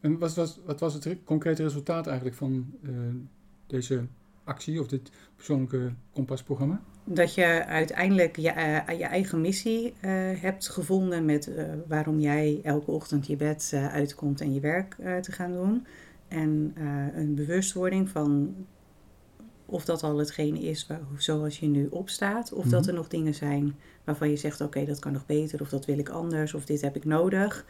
En 0.00 0.18
wat 0.18 0.34
was, 0.34 0.58
wat 0.64 0.80
was 0.80 0.94
het 0.94 1.16
concrete 1.24 1.62
resultaat 1.62 2.06
eigenlijk 2.06 2.36
van 2.36 2.66
uh, 2.82 2.90
deze 3.66 4.04
actie 4.44 4.80
of 4.80 4.86
dit 4.86 5.10
persoonlijke 5.36 5.92
kompasprogramma? 6.12 6.80
Dat 7.04 7.34
je 7.34 7.64
uiteindelijk 7.64 8.36
je, 8.36 8.52
uh, 8.88 8.98
je 8.98 9.04
eigen 9.04 9.40
missie 9.40 9.86
uh, 9.86 10.10
hebt 10.40 10.68
gevonden 10.68 11.24
met 11.24 11.50
waarom 11.86 12.20
jij 12.20 12.60
elke 12.62 12.90
ochtend 12.90 13.26
je 13.26 13.36
bed 13.36 13.72
uitkomt 13.90 14.40
en 14.40 14.54
je 14.54 14.60
werk 14.60 14.94
te 15.22 15.32
gaan 15.32 15.52
doen. 15.52 15.86
En 16.28 16.74
uh, 16.78 17.16
een 17.16 17.34
bewustwording 17.34 18.08
van 18.08 18.54
of 19.66 19.84
dat 19.84 20.02
al 20.02 20.18
hetgene 20.18 20.58
is 20.58 20.86
waar, 20.86 21.00
zoals 21.16 21.58
je 21.58 21.66
nu 21.66 21.86
opstaat. 21.86 22.52
Of 22.52 22.66
dat 22.66 22.86
er 22.86 22.94
nog 22.94 23.08
dingen 23.08 23.34
zijn 23.34 23.74
waarvan 24.04 24.30
je 24.30 24.36
zegt, 24.36 24.60
oké, 24.60 24.64
okay, 24.64 24.84
dat 24.84 24.98
kan 24.98 25.12
nog 25.12 25.26
beter. 25.26 25.60
Of 25.60 25.68
dat 25.68 25.84
wil 25.84 25.98
ik 25.98 26.08
anders. 26.08 26.54
Of 26.54 26.64
dit 26.64 26.80
heb 26.80 26.96
ik 26.96 27.04
nodig. 27.04 27.66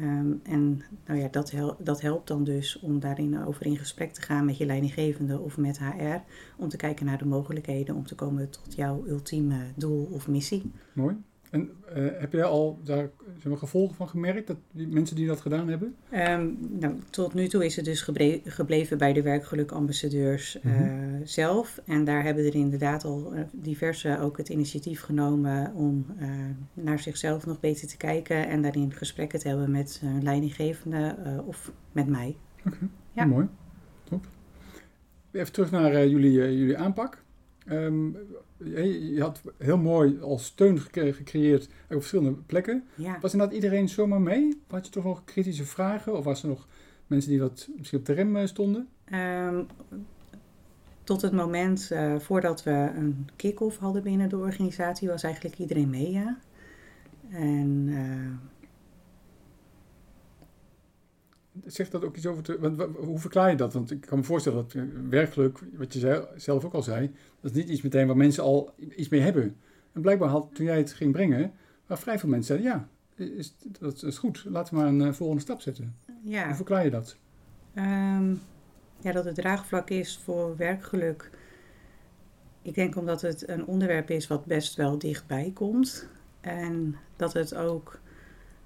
Um, 0.00 0.40
en 0.42 0.82
nou 1.06 1.20
ja, 1.20 1.28
dat, 1.30 1.50
hel 1.50 1.76
dat 1.78 2.00
helpt 2.00 2.28
dan 2.28 2.44
dus 2.44 2.78
om 2.78 3.00
daarin 3.00 3.44
over 3.44 3.66
in 3.66 3.76
gesprek 3.76 4.12
te 4.12 4.22
gaan 4.22 4.44
met 4.44 4.56
je 4.56 4.66
leidinggevende 4.66 5.38
of 5.38 5.56
met 5.56 5.78
HR. 5.78 6.18
Om 6.56 6.68
te 6.68 6.76
kijken 6.76 7.06
naar 7.06 7.18
de 7.18 7.26
mogelijkheden 7.26 7.94
om 7.94 8.06
te 8.06 8.14
komen 8.14 8.50
tot 8.50 8.74
jouw 8.74 9.04
ultieme 9.06 9.58
doel 9.76 10.08
of 10.12 10.28
missie. 10.28 10.72
Mooi. 10.92 11.16
En 11.50 11.70
uh, 11.96 12.08
heb 12.18 12.32
jij 12.32 12.44
al 12.44 12.78
daar 12.84 13.10
zeg 13.36 13.44
maar, 13.44 13.58
gevolgen 13.58 13.96
van 13.96 14.08
gemerkt, 14.08 14.46
dat 14.46 14.56
die 14.72 14.88
mensen 14.88 15.16
die 15.16 15.26
dat 15.26 15.40
gedaan 15.40 15.68
hebben? 15.68 15.94
Um, 16.12 16.58
nou, 16.78 16.94
tot 17.10 17.34
nu 17.34 17.48
toe 17.48 17.64
is 17.64 17.76
het 17.76 17.84
dus 17.84 18.02
geble 18.02 18.40
gebleven 18.44 18.98
bij 18.98 19.12
de 19.12 19.22
werkgelukambassadeurs 19.22 20.56
uh, 20.56 20.64
mm-hmm. 20.64 21.26
zelf. 21.26 21.80
En 21.86 22.04
daar 22.04 22.22
hebben 22.22 22.46
er 22.46 22.54
inderdaad 22.54 23.04
al 23.04 23.34
uh, 23.34 23.40
diverse 23.52 24.18
ook 24.20 24.36
het 24.36 24.48
initiatief 24.48 25.00
genomen 25.00 25.74
om 25.74 26.06
naar 26.74 26.98
zichzelf 26.98 27.46
nog 27.46 27.60
beter 27.60 27.88
te 27.88 27.96
kijken. 27.96 28.48
En 28.48 28.62
daarin 28.62 28.92
gesprekken 28.92 29.38
te 29.38 29.48
hebben 29.48 29.70
met 29.70 29.98
hun 30.00 30.22
leidinggevende 30.22 31.16
of 31.46 31.72
met 31.92 32.06
mij. 32.06 32.36
Oké, 32.58 32.76
okay. 32.76 32.88
ja. 33.12 33.24
mooi. 33.24 33.46
Top. 34.04 34.26
Even 35.32 35.52
terug 35.52 35.70
naar 35.70 36.08
jullie, 36.08 36.32
jullie 36.32 36.78
aanpak. 36.78 37.22
Ehm, 37.68 38.10
je, 38.56 39.14
je 39.14 39.20
had 39.20 39.42
heel 39.56 39.78
mooi 39.78 40.20
als 40.20 40.44
steun 40.44 40.80
gecre- 40.80 41.12
gecreëerd 41.12 41.64
op 41.66 41.72
verschillende 41.88 42.32
plekken. 42.46 42.84
Ja. 42.94 43.18
Was 43.20 43.32
inderdaad 43.32 43.56
iedereen 43.56 43.88
zomaar 43.88 44.20
mee? 44.20 44.62
Had 44.68 44.86
je 44.86 44.92
toch 44.92 45.04
nog 45.04 45.24
kritische 45.24 45.64
vragen? 45.64 46.16
Of 46.16 46.24
was 46.24 46.42
er 46.42 46.48
nog 46.48 46.66
mensen 47.06 47.30
die 47.30 47.40
wat 47.40 47.68
misschien 47.76 47.98
op 47.98 48.06
de 48.06 48.12
rem 48.12 48.36
eh, 48.36 48.46
stonden? 48.46 48.88
Ehm, 49.04 49.62
tot 51.04 51.22
het 51.22 51.32
moment 51.32 51.90
eh, 51.90 52.18
voordat 52.18 52.62
we 52.62 52.90
een 52.94 53.28
kick-off 53.36 53.78
hadden 53.78 54.02
binnen 54.02 54.28
de 54.28 54.36
organisatie, 54.36 55.08
was 55.08 55.22
eigenlijk 55.22 55.58
iedereen 55.58 55.90
mee, 55.90 56.10
ja. 56.10 56.38
En 57.30 57.88
eh, 57.88 58.57
Zegt 61.66 61.92
dat 61.92 62.04
ook 62.04 62.16
iets 62.16 62.26
over... 62.26 62.42
Te, 62.42 62.58
want, 62.60 62.76
wa- 62.76 62.86
hoe 62.88 63.18
verklaar 63.18 63.50
je 63.50 63.56
dat? 63.56 63.72
Want 63.72 63.90
ik 63.90 64.00
kan 64.00 64.18
me 64.18 64.24
voorstellen 64.24 64.58
dat 64.62 64.74
eh, 64.74 64.82
werkgeluk, 65.08 65.58
wat 65.76 65.92
je 65.92 65.98
zei- 65.98 66.26
zelf 66.36 66.64
ook 66.64 66.74
al 66.74 66.82
zei, 66.82 67.10
dat 67.40 67.50
is 67.50 67.56
niet 67.56 67.68
iets 67.68 67.82
meteen 67.82 68.06
waar 68.06 68.16
mensen 68.16 68.42
al 68.42 68.74
iets 68.96 69.08
mee 69.08 69.20
hebben. 69.20 69.56
En 69.92 70.00
blijkbaar 70.00 70.28
had, 70.28 70.48
toen 70.54 70.66
jij 70.66 70.78
het 70.78 70.92
ging 70.92 71.12
brengen, 71.12 71.52
waar 71.86 71.98
vrij 71.98 72.18
veel 72.18 72.28
mensen 72.28 72.58
zeiden, 72.60 72.88
ja, 73.16 73.24
is, 73.36 73.56
dat 73.80 74.02
is 74.02 74.18
goed, 74.18 74.44
laten 74.48 74.74
we 74.74 74.80
maar 74.80 74.88
een 74.88 75.02
eh, 75.02 75.12
volgende 75.12 75.42
stap 75.42 75.60
zetten. 75.60 75.96
ja. 76.22 76.46
Hoe 76.46 76.54
verklaar 76.54 76.84
je 76.84 76.90
dat? 76.90 77.16
Ehm, 77.74 78.34
ja, 79.00 79.12
dat 79.12 79.24
het 79.24 79.34
draagvlak 79.34 79.90
is 79.90 80.20
voor 80.24 80.56
werkgeluk. 80.56 81.30
Ik 82.62 82.74
denk 82.74 82.96
omdat 82.96 83.20
het 83.20 83.48
een 83.48 83.66
onderwerp 83.66 84.10
is 84.10 84.26
wat 84.26 84.44
best 84.44 84.76
wel 84.76 84.98
dichtbij 84.98 85.50
komt. 85.54 86.08
En 86.40 86.96
dat 87.16 87.32
het 87.32 87.54
ook 87.54 88.00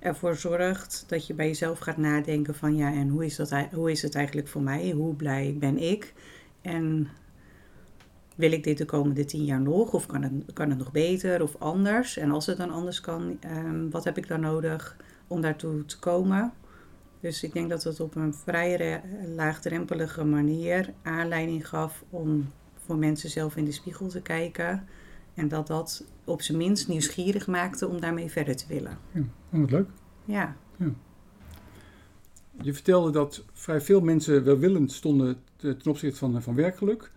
ervoor 0.02 0.36
zorgt 0.36 1.04
dat 1.06 1.26
je 1.26 1.34
bij 1.34 1.46
jezelf 1.46 1.78
gaat 1.78 1.96
nadenken 1.96 2.54
van 2.54 2.76
ja, 2.76 2.92
en 2.92 3.08
hoe 3.08 3.24
is, 3.24 3.36
dat, 3.36 3.50
hoe 3.72 3.90
is 3.90 4.02
het 4.02 4.14
eigenlijk 4.14 4.48
voor 4.48 4.62
mij? 4.62 4.90
Hoe 4.90 5.14
blij 5.14 5.56
ben 5.58 5.78
ik? 5.78 6.12
En 6.60 7.08
wil 8.34 8.52
ik 8.52 8.64
dit 8.64 8.78
de 8.78 8.84
komende 8.84 9.24
tien 9.24 9.44
jaar 9.44 9.60
nog? 9.60 9.92
Of 9.92 10.06
kan 10.06 10.22
het, 10.22 10.32
kan 10.52 10.68
het 10.68 10.78
nog 10.78 10.92
beter 10.92 11.42
of 11.42 11.56
anders? 11.58 12.16
En 12.16 12.30
als 12.30 12.46
het 12.46 12.56
dan 12.56 12.70
anders 12.70 13.00
kan, 13.00 13.36
ehm, 13.40 13.90
wat 13.90 14.04
heb 14.04 14.18
ik 14.18 14.28
dan 14.28 14.40
nodig 14.40 14.96
om 15.26 15.40
daartoe 15.40 15.84
te 15.84 15.98
komen? 15.98 16.52
Dus 17.20 17.42
ik 17.42 17.52
denk 17.52 17.70
dat 17.70 17.82
het 17.82 18.00
op 18.00 18.14
een 18.14 18.34
vrij 18.34 18.74
re- 18.74 19.00
laagdrempelige 19.34 20.24
manier 20.24 20.92
aanleiding 21.02 21.68
gaf 21.68 22.04
om 22.10 22.52
voor 22.84 22.96
mensen 22.96 23.30
zelf 23.30 23.56
in 23.56 23.64
de 23.64 23.72
spiegel 23.72 24.08
te 24.08 24.22
kijken. 24.22 24.86
En 25.34 25.48
dat 25.48 25.66
dat 25.66 26.04
op 26.24 26.42
zijn 26.42 26.58
minst 26.58 26.88
nieuwsgierig 26.88 27.46
maakte 27.46 27.88
om 27.88 28.00
daarmee 28.00 28.30
verder 28.30 28.56
te 28.56 28.64
willen. 28.68 28.98
Oh, 29.52 29.60
wat 29.60 29.70
leuk. 29.70 29.88
Ja, 30.24 30.56
Je 32.62 32.72
vertelde 32.74 33.10
dat 33.10 33.44
vrij 33.52 33.80
veel 33.80 34.00
mensen 34.00 34.44
welwillend 34.44 34.92
stonden 34.92 35.36
te- 35.56 35.76
ten 35.76 35.90
opzichte 35.90 36.18
van, 36.18 36.42
van 36.42 36.54
werkgeluk. 36.54 37.10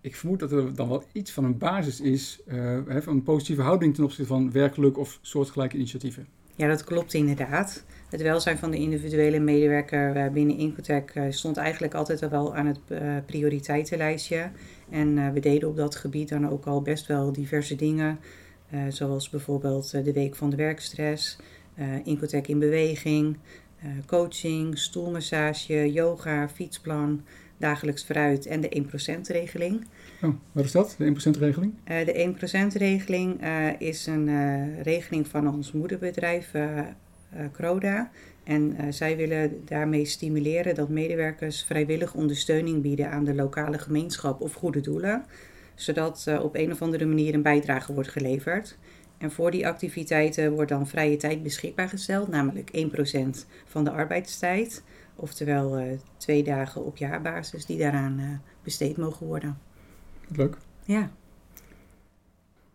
Ik 0.00 0.16
vermoed 0.16 0.38
dat 0.38 0.52
er 0.52 0.74
dan 0.74 0.88
wel 0.88 1.04
iets 1.12 1.32
van 1.32 1.44
een 1.44 1.58
basis 1.58 2.00
is, 2.00 2.40
eh, 2.46 2.56
hè, 2.86 3.02
van 3.02 3.12
een 3.14 3.22
positieve 3.22 3.62
houding 3.62 3.94
ten 3.94 4.04
opzichte 4.04 4.26
van 4.26 4.52
werkgeluk 4.52 4.98
of 4.98 5.18
soortgelijke 5.22 5.76
initiatieven. 5.76 6.26
ja 6.56 6.68
dat 6.68 6.84
klopt 6.84 7.14
inderdaad. 7.14 7.84
Het 8.14 8.22
welzijn 8.22 8.58
van 8.58 8.70
de 8.70 8.76
individuele 8.76 9.38
medewerker 9.38 10.16
eh, 10.16 10.32
binnen 10.32 10.56
Incotec 10.56 11.10
eh, 11.14 11.24
stond 11.28 11.56
eigenlijk 11.56 11.94
altijd 11.94 12.22
al 12.22 12.28
wel 12.28 12.54
aan 12.56 12.66
het 12.66 12.78
eh, 12.88 13.16
prioriteitenlijstje. 13.26 14.50
En 14.90 15.32
we 15.32 15.40
deden 15.40 15.68
op 15.68 15.76
dat 15.76 15.96
gebied 15.96 16.28
dan 16.28 16.48
ook 16.48 16.66
al 16.66 16.82
best 16.82 17.06
wel 17.06 17.32
diverse 17.32 17.76
dingen. 17.76 18.18
zoals 18.88 19.30
bijvoorbeeld 19.30 19.90
de 19.90 20.12
Week 20.12 20.34
van 20.34 20.50
de 20.50 20.56
Werkstress, 20.56 21.38
eh 21.74 22.06
Incotec 22.06 22.48
in 22.48 22.58
Beweging, 22.58 23.36
coaching, 24.06 24.78
stoelmassage, 24.78 25.92
yoga, 25.92 26.48
fietsplan, 26.48 27.22
dagelijks 27.56 28.02
fruit 28.02 28.46
en 28.46 28.60
de 28.60 28.82
1%-regeling. 28.82 29.86
Oh, 30.22 30.34
wat 30.52 30.64
is 30.64 30.72
dat, 30.72 30.94
de 30.98 31.04
1%-regeling? 31.04 31.74
Eh, 31.84 32.06
de 32.06 32.34
1%-regeling 32.34 33.40
eh, 33.40 33.80
is 33.80 34.06
een 34.06 34.82
regeling 34.82 35.28
van 35.28 35.54
ons 35.54 35.72
moederbedrijf 35.72 36.50
Croda. 37.52 38.10
En 38.44 38.76
eh, 38.76 38.86
zij 38.90 39.16
willen 39.16 39.62
daarmee 39.64 40.04
stimuleren 40.04 40.74
dat 40.74 40.88
medewerkers 40.88 41.64
vrijwillig 41.64 42.14
ondersteuning 42.14 42.82
bieden 42.82 43.10
aan 43.10 43.24
de 43.24 43.34
lokale 43.34 43.78
gemeenschap 43.78 44.40
of 44.40 44.52
goede 44.54 44.80
doelen. 44.80 45.24
Zodat 45.74 46.24
eh, 46.26 46.44
op 46.44 46.54
een 46.54 46.72
of 46.72 46.82
andere 46.82 47.04
manier 47.04 47.34
een 47.34 47.42
bijdrage 47.42 47.92
wordt 47.92 48.08
geleverd. 48.08 48.76
En 49.18 49.30
voor 49.30 49.50
die 49.50 49.66
activiteiten 49.66 50.52
wordt 50.52 50.70
dan 50.70 50.88
vrije 50.88 51.16
tijd 51.16 51.42
beschikbaar 51.42 51.88
gesteld, 51.88 52.28
namelijk 52.28 52.70
1% 52.76 53.46
van 53.64 53.84
de 53.84 53.90
arbeidstijd. 53.90 54.82
Oftewel 55.16 55.76
eh, 55.76 55.98
twee 56.16 56.42
dagen 56.42 56.84
op 56.84 56.96
jaarbasis 56.96 57.66
die 57.66 57.78
daaraan 57.78 58.18
eh, 58.18 58.26
besteed 58.62 58.96
mogen 58.96 59.26
worden. 59.26 59.58
Leuk. 60.28 60.56
Ja. 60.84 61.10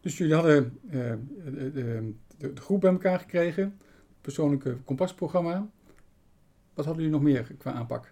Dus 0.02 0.18
jullie 0.18 0.34
hadden 0.34 0.80
eh, 0.90 1.00
de, 1.46 1.72
de, 1.72 2.14
de, 2.38 2.54
de 2.54 2.62
groep 2.62 2.82
bij 2.82 2.92
elkaar 2.92 3.20
gekregen, 3.20 3.80
persoonlijke 4.22 4.78
kompasprogramma. 4.86 5.68
Wat 6.74 6.86
hadden 6.86 7.04
jullie 7.04 7.20
nog 7.20 7.28
meer 7.30 7.56
qua 7.58 7.72
aanpak? 7.72 8.10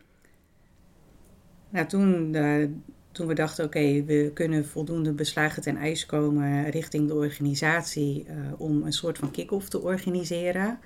Nou, 1.70 1.88
toen, 1.88 2.36
eh, 2.36 2.68
toen 3.12 3.28
we 3.28 3.34
dachten, 3.34 3.66
oké, 3.66 4.04
we 4.04 4.32
kunnen 4.34 4.66
voldoende 4.66 5.14
beslagen 5.14 5.62
ten 5.62 5.78
ijs 5.78 6.06
komen 6.06 6.70
richting 6.70 7.08
de 7.08 7.16
organisatie 7.16 8.26
eh, 8.26 8.36
om 8.58 8.84
een 8.84 8.94
soort 8.94 9.18
van 9.18 9.32
kick-off 9.32 9.70
te 9.70 9.82
organiseren, 9.82 10.80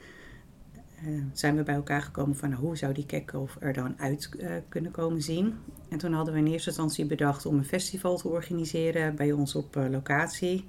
eh, 0.73 1.07
zijn 1.33 1.55
we 1.55 1.63
bij 1.63 1.75
elkaar 1.75 2.01
gekomen 2.01 2.35
van 2.35 2.49
nou, 2.49 2.61
hoe 2.61 2.77
zou 2.77 2.93
die 2.93 3.05
kick-off 3.05 3.57
er 3.59 3.73
dan 3.73 3.99
uit 3.99 4.29
kunnen 4.69 4.91
komen 4.91 5.21
zien. 5.21 5.53
En 5.89 5.97
toen 5.97 6.13
hadden 6.13 6.33
we 6.33 6.39
in 6.39 6.47
eerste 6.47 6.69
instantie 6.69 7.05
bedacht 7.05 7.45
om 7.45 7.57
een 7.57 7.65
festival 7.65 8.17
te 8.17 8.27
organiseren 8.27 9.15
bij 9.15 9.31
ons 9.31 9.55
op 9.55 9.75
locatie. 9.75 10.65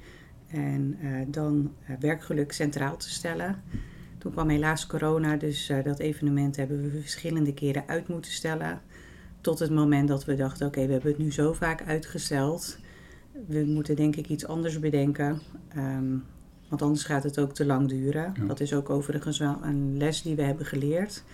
En 0.47 0.99
dan 1.31 1.75
werkgeluk 2.01 2.53
centraal 2.53 2.97
te 2.97 3.11
stellen. 3.11 3.63
Toen 4.23 4.33
kwam 4.33 4.49
helaas 4.49 4.87
corona, 4.87 5.37
dus 5.37 5.69
eh, 5.69 5.85
dat 5.85 5.99
evenement 5.99 6.57
hebben 6.57 6.83
we 6.83 7.01
verschillende 7.01 7.55
keren 7.55 7.83
uit 7.87 8.09
moeten 8.09 8.33
stellen. 8.33 8.81
Tot 9.41 9.59
het 9.59 9.71
moment 9.71 10.09
dat 10.09 10.25
we 10.25 10.35
dachten, 10.35 10.67
oké, 10.67 10.87
we 10.87 10.93
hebben 10.93 11.11
het 11.11 11.21
nu 11.21 11.33
zo 11.33 11.53
vaak 11.53 11.83
uitgesteld. 11.87 12.79
We 13.47 13.65
moeten 13.65 13.97
denk 13.97 14.17
ik 14.17 14.29
iets 14.29 14.47
anders 14.47 14.79
bedenken. 14.79 15.41
Ehm, 15.69 16.17
want 16.69 16.83
anders 16.83 17.05
gaat 17.05 17.23
het 17.23 17.39
ook 17.39 17.55
te 17.55 17.67
lang 17.67 17.89
duren. 17.89 18.35
Ja. 18.37 18.45
Dat 18.47 18.61
is 18.61 18.75
ook 18.75 18.91
overigens 18.91 19.39
wel 19.39 19.59
een 19.63 19.97
les 19.97 20.23
die 20.23 20.37
we 20.37 20.43
hebben 20.43 20.67
geleerd. 20.67 21.25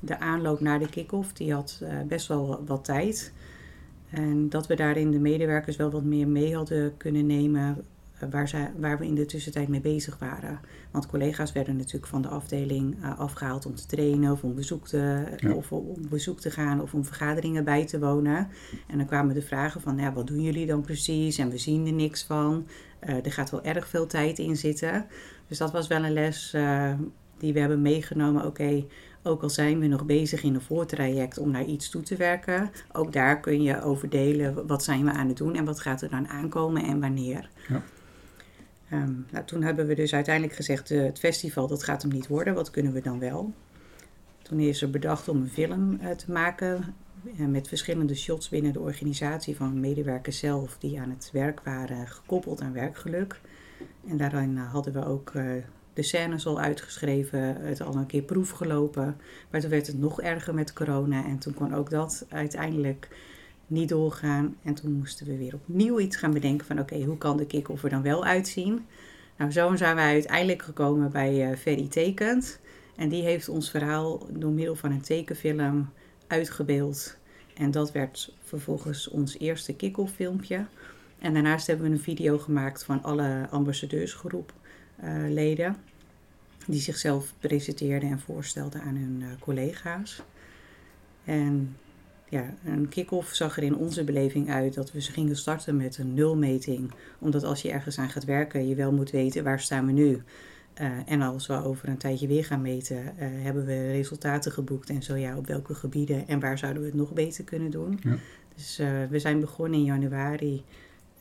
De 0.00 0.18
aanloop 0.18 0.60
naar 0.60 0.78
de 0.78 0.88
kick-off, 0.88 1.32
die 1.32 1.52
had 1.52 1.80
eh, 1.82 2.00
best 2.08 2.26
wel 2.26 2.62
wat 2.66 2.84
tijd. 2.84 3.32
En 4.10 4.48
dat 4.48 4.66
we 4.66 4.74
daarin 4.74 5.10
de 5.10 5.20
medewerkers 5.20 5.76
wel 5.76 5.90
wat 5.90 6.04
meer 6.04 6.28
mee 6.28 6.54
hadden 6.54 6.96
kunnen 6.96 7.26
nemen 7.26 7.84
waar, 8.30 8.70
waar 8.78 8.98
we 8.98 9.06
in 9.06 9.14
de 9.14 9.26
tussentijd 9.26 9.68
mee 9.68 9.80
bezig 9.80 10.18
waren. 10.18 10.60
Want 10.90 11.06
collega's 11.06 11.52
werden 11.52 11.76
natuurlijk 11.76 12.06
van 12.06 12.22
de 12.22 12.28
afdeling 12.28 13.02
eh, 13.02 13.18
afgehaald 13.18 13.66
om 13.66 13.74
te 13.74 13.86
trainen 13.86 14.32
of 14.32 14.42
om 14.42 14.54
bezoek 14.54 14.88
te, 14.88 15.24
Ja. 15.36 15.52
of 15.52 15.72
om 15.72 16.08
bezoek 16.08 16.40
te 16.40 16.50
gaan 16.50 16.80
of 16.82 16.94
om 16.94 17.04
vergaderingen 17.04 17.64
bij 17.64 17.86
te 17.86 17.98
wonen. 17.98 18.48
En 18.86 18.96
dan 18.98 19.06
kwamen 19.06 19.34
de 19.34 19.42
vragen 19.42 19.80
van, 19.80 19.98
ja, 19.98 20.12
wat 20.12 20.26
doen 20.26 20.42
jullie 20.42 20.66
dan 20.66 20.80
precies? 20.80 21.38
En 21.38 21.50
we 21.50 21.58
zien 21.58 21.86
er 21.86 21.92
niks 21.92 22.24
van. 22.24 22.66
Eh, 22.98 23.24
er 23.24 23.32
gaat 23.32 23.50
wel 23.50 23.62
erg 23.64 23.88
veel 23.88 24.06
tijd 24.06 24.38
in 24.38 24.56
zitten. 24.56 25.06
Dus 25.48 25.58
dat 25.58 25.72
was 25.72 25.86
wel 25.86 26.04
een 26.04 26.12
les 26.12 26.52
eh, 26.54 26.92
die 27.38 27.52
we 27.52 27.58
hebben 27.60 27.82
meegenomen. 27.82 28.44
Oké, 28.46 28.84
ook 29.22 29.42
al 29.42 29.50
zijn 29.50 29.78
we 29.78 29.86
nog 29.86 30.04
bezig 30.06 30.42
in 30.42 30.54
een 30.54 30.60
voortraject 30.60 31.38
om 31.38 31.50
naar 31.50 31.64
iets 31.64 31.90
toe 31.90 32.02
te 32.02 32.16
werken, 32.16 32.70
ook 32.92 33.12
daar 33.12 33.40
kun 33.40 33.62
je 33.62 33.82
over 33.82 34.08
delen 34.08 34.66
wat 34.66 34.84
zijn 34.84 35.04
we 35.04 35.10
aan 35.10 35.28
het 35.28 35.36
doen 35.36 35.54
en 35.54 35.64
wat 35.64 35.80
gaat 35.80 36.02
er 36.02 36.10
dan 36.10 36.28
aankomen 36.28 36.82
en 36.82 37.00
wanneer. 37.00 37.50
Ja. 37.68 37.82
Ehm, 38.90 39.12
nou, 39.30 39.44
toen 39.44 39.62
hebben 39.62 39.86
we 39.86 39.94
dus 39.94 40.14
uiteindelijk 40.14 40.54
gezegd, 40.54 40.90
eh, 40.90 41.02
het 41.02 41.18
festival 41.18 41.66
dat 41.66 41.82
gaat 41.82 42.02
hem 42.02 42.12
niet 42.12 42.26
worden, 42.26 42.54
wat 42.54 42.70
kunnen 42.70 42.92
we 42.92 43.00
dan 43.00 43.18
wel? 43.18 43.52
Toen 44.42 44.60
is 44.60 44.82
er 44.82 44.90
bedacht 44.90 45.28
om 45.28 45.40
een 45.40 45.48
film 45.48 45.98
eh, 46.00 46.10
te 46.10 46.32
maken 46.32 46.94
eh, 47.38 47.46
met 47.46 47.68
verschillende 47.68 48.14
shots 48.14 48.48
binnen 48.48 48.72
de 48.72 48.80
organisatie 48.80 49.56
van 49.56 49.80
medewerkers 49.80 50.38
zelf 50.38 50.76
die 50.78 51.00
aan 51.00 51.10
het 51.10 51.30
werk 51.32 51.60
waren, 51.60 52.08
gekoppeld 52.08 52.60
aan 52.60 52.72
werkgeluk. 52.72 53.40
En 54.08 54.16
daarin 54.16 54.56
hadden 54.56 54.92
we 54.92 55.04
ook 55.04 55.32
de 55.92 56.02
scènes 56.02 56.46
al 56.46 56.60
uitgeschreven, 56.60 57.38
het 57.56 57.80
al 57.80 57.96
een 57.96 58.06
keer 58.06 58.22
proef 58.22 58.50
gelopen. 58.50 59.16
Maar 59.50 59.60
toen 59.60 59.70
werd 59.70 59.86
het 59.86 59.98
nog 59.98 60.20
erger 60.20 60.54
met 60.54 60.72
corona 60.72 61.24
en 61.24 61.38
toen 61.38 61.54
kon 61.54 61.74
ook 61.74 61.90
dat 61.90 62.26
uiteindelijk 62.28 63.08
niet 63.66 63.88
doorgaan. 63.88 64.56
En 64.62 64.74
toen 64.74 64.92
moesten 64.92 65.26
we 65.26 65.36
weer 65.36 65.54
opnieuw 65.54 66.00
iets 66.00 66.16
gaan 66.16 66.32
bedenken 66.32 66.66
van 66.66 66.80
oké, 66.80 67.02
hoe 67.02 67.18
kan 67.18 67.36
de 67.36 67.46
kick-off 67.46 67.84
er 67.84 67.90
dan 67.90 68.02
wel 68.02 68.24
uitzien? 68.24 68.86
Nou, 69.36 69.50
zo 69.50 69.76
zijn 69.76 69.94
wij 69.94 70.12
uiteindelijk 70.12 70.62
gekomen 70.62 71.10
bij 71.10 71.50
eh 71.50 71.56
Ferry 71.56 71.88
Tekent. 71.88 72.58
En 72.96 73.08
die 73.08 73.22
heeft 73.22 73.48
ons 73.48 73.70
verhaal 73.70 74.26
door 74.30 74.50
middel 74.50 74.74
van 74.74 74.90
een 74.90 75.00
tekenfilm 75.00 75.90
uitgebeeld. 76.26 77.16
En 77.54 77.70
dat 77.70 77.92
werd 77.92 78.34
vervolgens 78.44 79.08
ons 79.08 79.38
eerste 79.38 79.74
kick-off 79.74 80.14
filmpje. 80.14 80.66
En 81.18 81.34
daarnaast 81.34 81.66
hebben 81.66 81.86
we 81.86 81.92
een 81.92 82.02
video 82.02 82.38
gemaakt 82.38 82.84
van 82.84 83.02
alle 83.02 83.46
ambassadeursgroep 83.50 84.52
eh, 84.96 85.14
leden. 85.28 85.76
Die 86.66 86.80
zichzelf 86.80 87.34
presenteerden 87.38 88.10
en 88.10 88.20
voorstelden 88.20 88.82
aan 88.82 88.96
hun 88.96 89.22
eh, 89.22 89.28
collega's. 89.40 90.22
En 91.24 91.76
ja, 92.28 92.54
een 92.64 92.88
kick-off 92.88 93.34
zag 93.34 93.56
er 93.56 93.62
in 93.62 93.76
onze 93.76 94.04
beleving 94.04 94.50
uit 94.50 94.74
dat 94.74 94.92
we 94.92 95.00
gingen 95.00 95.36
starten 95.36 95.76
met 95.76 95.98
een 95.98 96.14
nulmeting. 96.14 96.90
Omdat 97.18 97.44
als 97.44 97.62
je 97.62 97.70
ergens 97.70 97.98
aan 97.98 98.10
gaat 98.10 98.24
werken, 98.24 98.68
je 98.68 98.74
wel 98.74 98.92
moet 98.92 99.10
weten 99.10 99.44
waar 99.44 99.60
staan 99.60 99.86
we 99.86 99.92
nu. 99.92 100.22
Uh, 100.80 100.90
en 101.06 101.22
als 101.22 101.46
we 101.46 101.64
over 101.64 101.88
een 101.88 101.96
tijdje 101.96 102.26
weer 102.26 102.44
gaan 102.44 102.62
meten, 102.62 102.96
uh, 102.96 103.10
hebben 103.18 103.64
we 103.64 103.90
resultaten 103.92 104.52
geboekt 104.52 104.90
en 104.90 105.02
zo 105.02 105.14
ja, 105.14 105.36
op 105.36 105.46
welke 105.46 105.74
gebieden 105.74 106.28
en 106.28 106.40
waar 106.40 106.58
zouden 106.58 106.82
we 106.82 106.88
het 106.88 106.96
nog 106.96 107.12
beter 107.12 107.44
kunnen 107.44 107.70
doen. 107.70 107.98
Ja. 108.02 108.16
Dus 108.54 108.80
uh, 108.80 108.88
we 109.10 109.18
zijn 109.18 109.40
begonnen 109.40 109.78
in 109.78 109.84
januari 109.84 110.64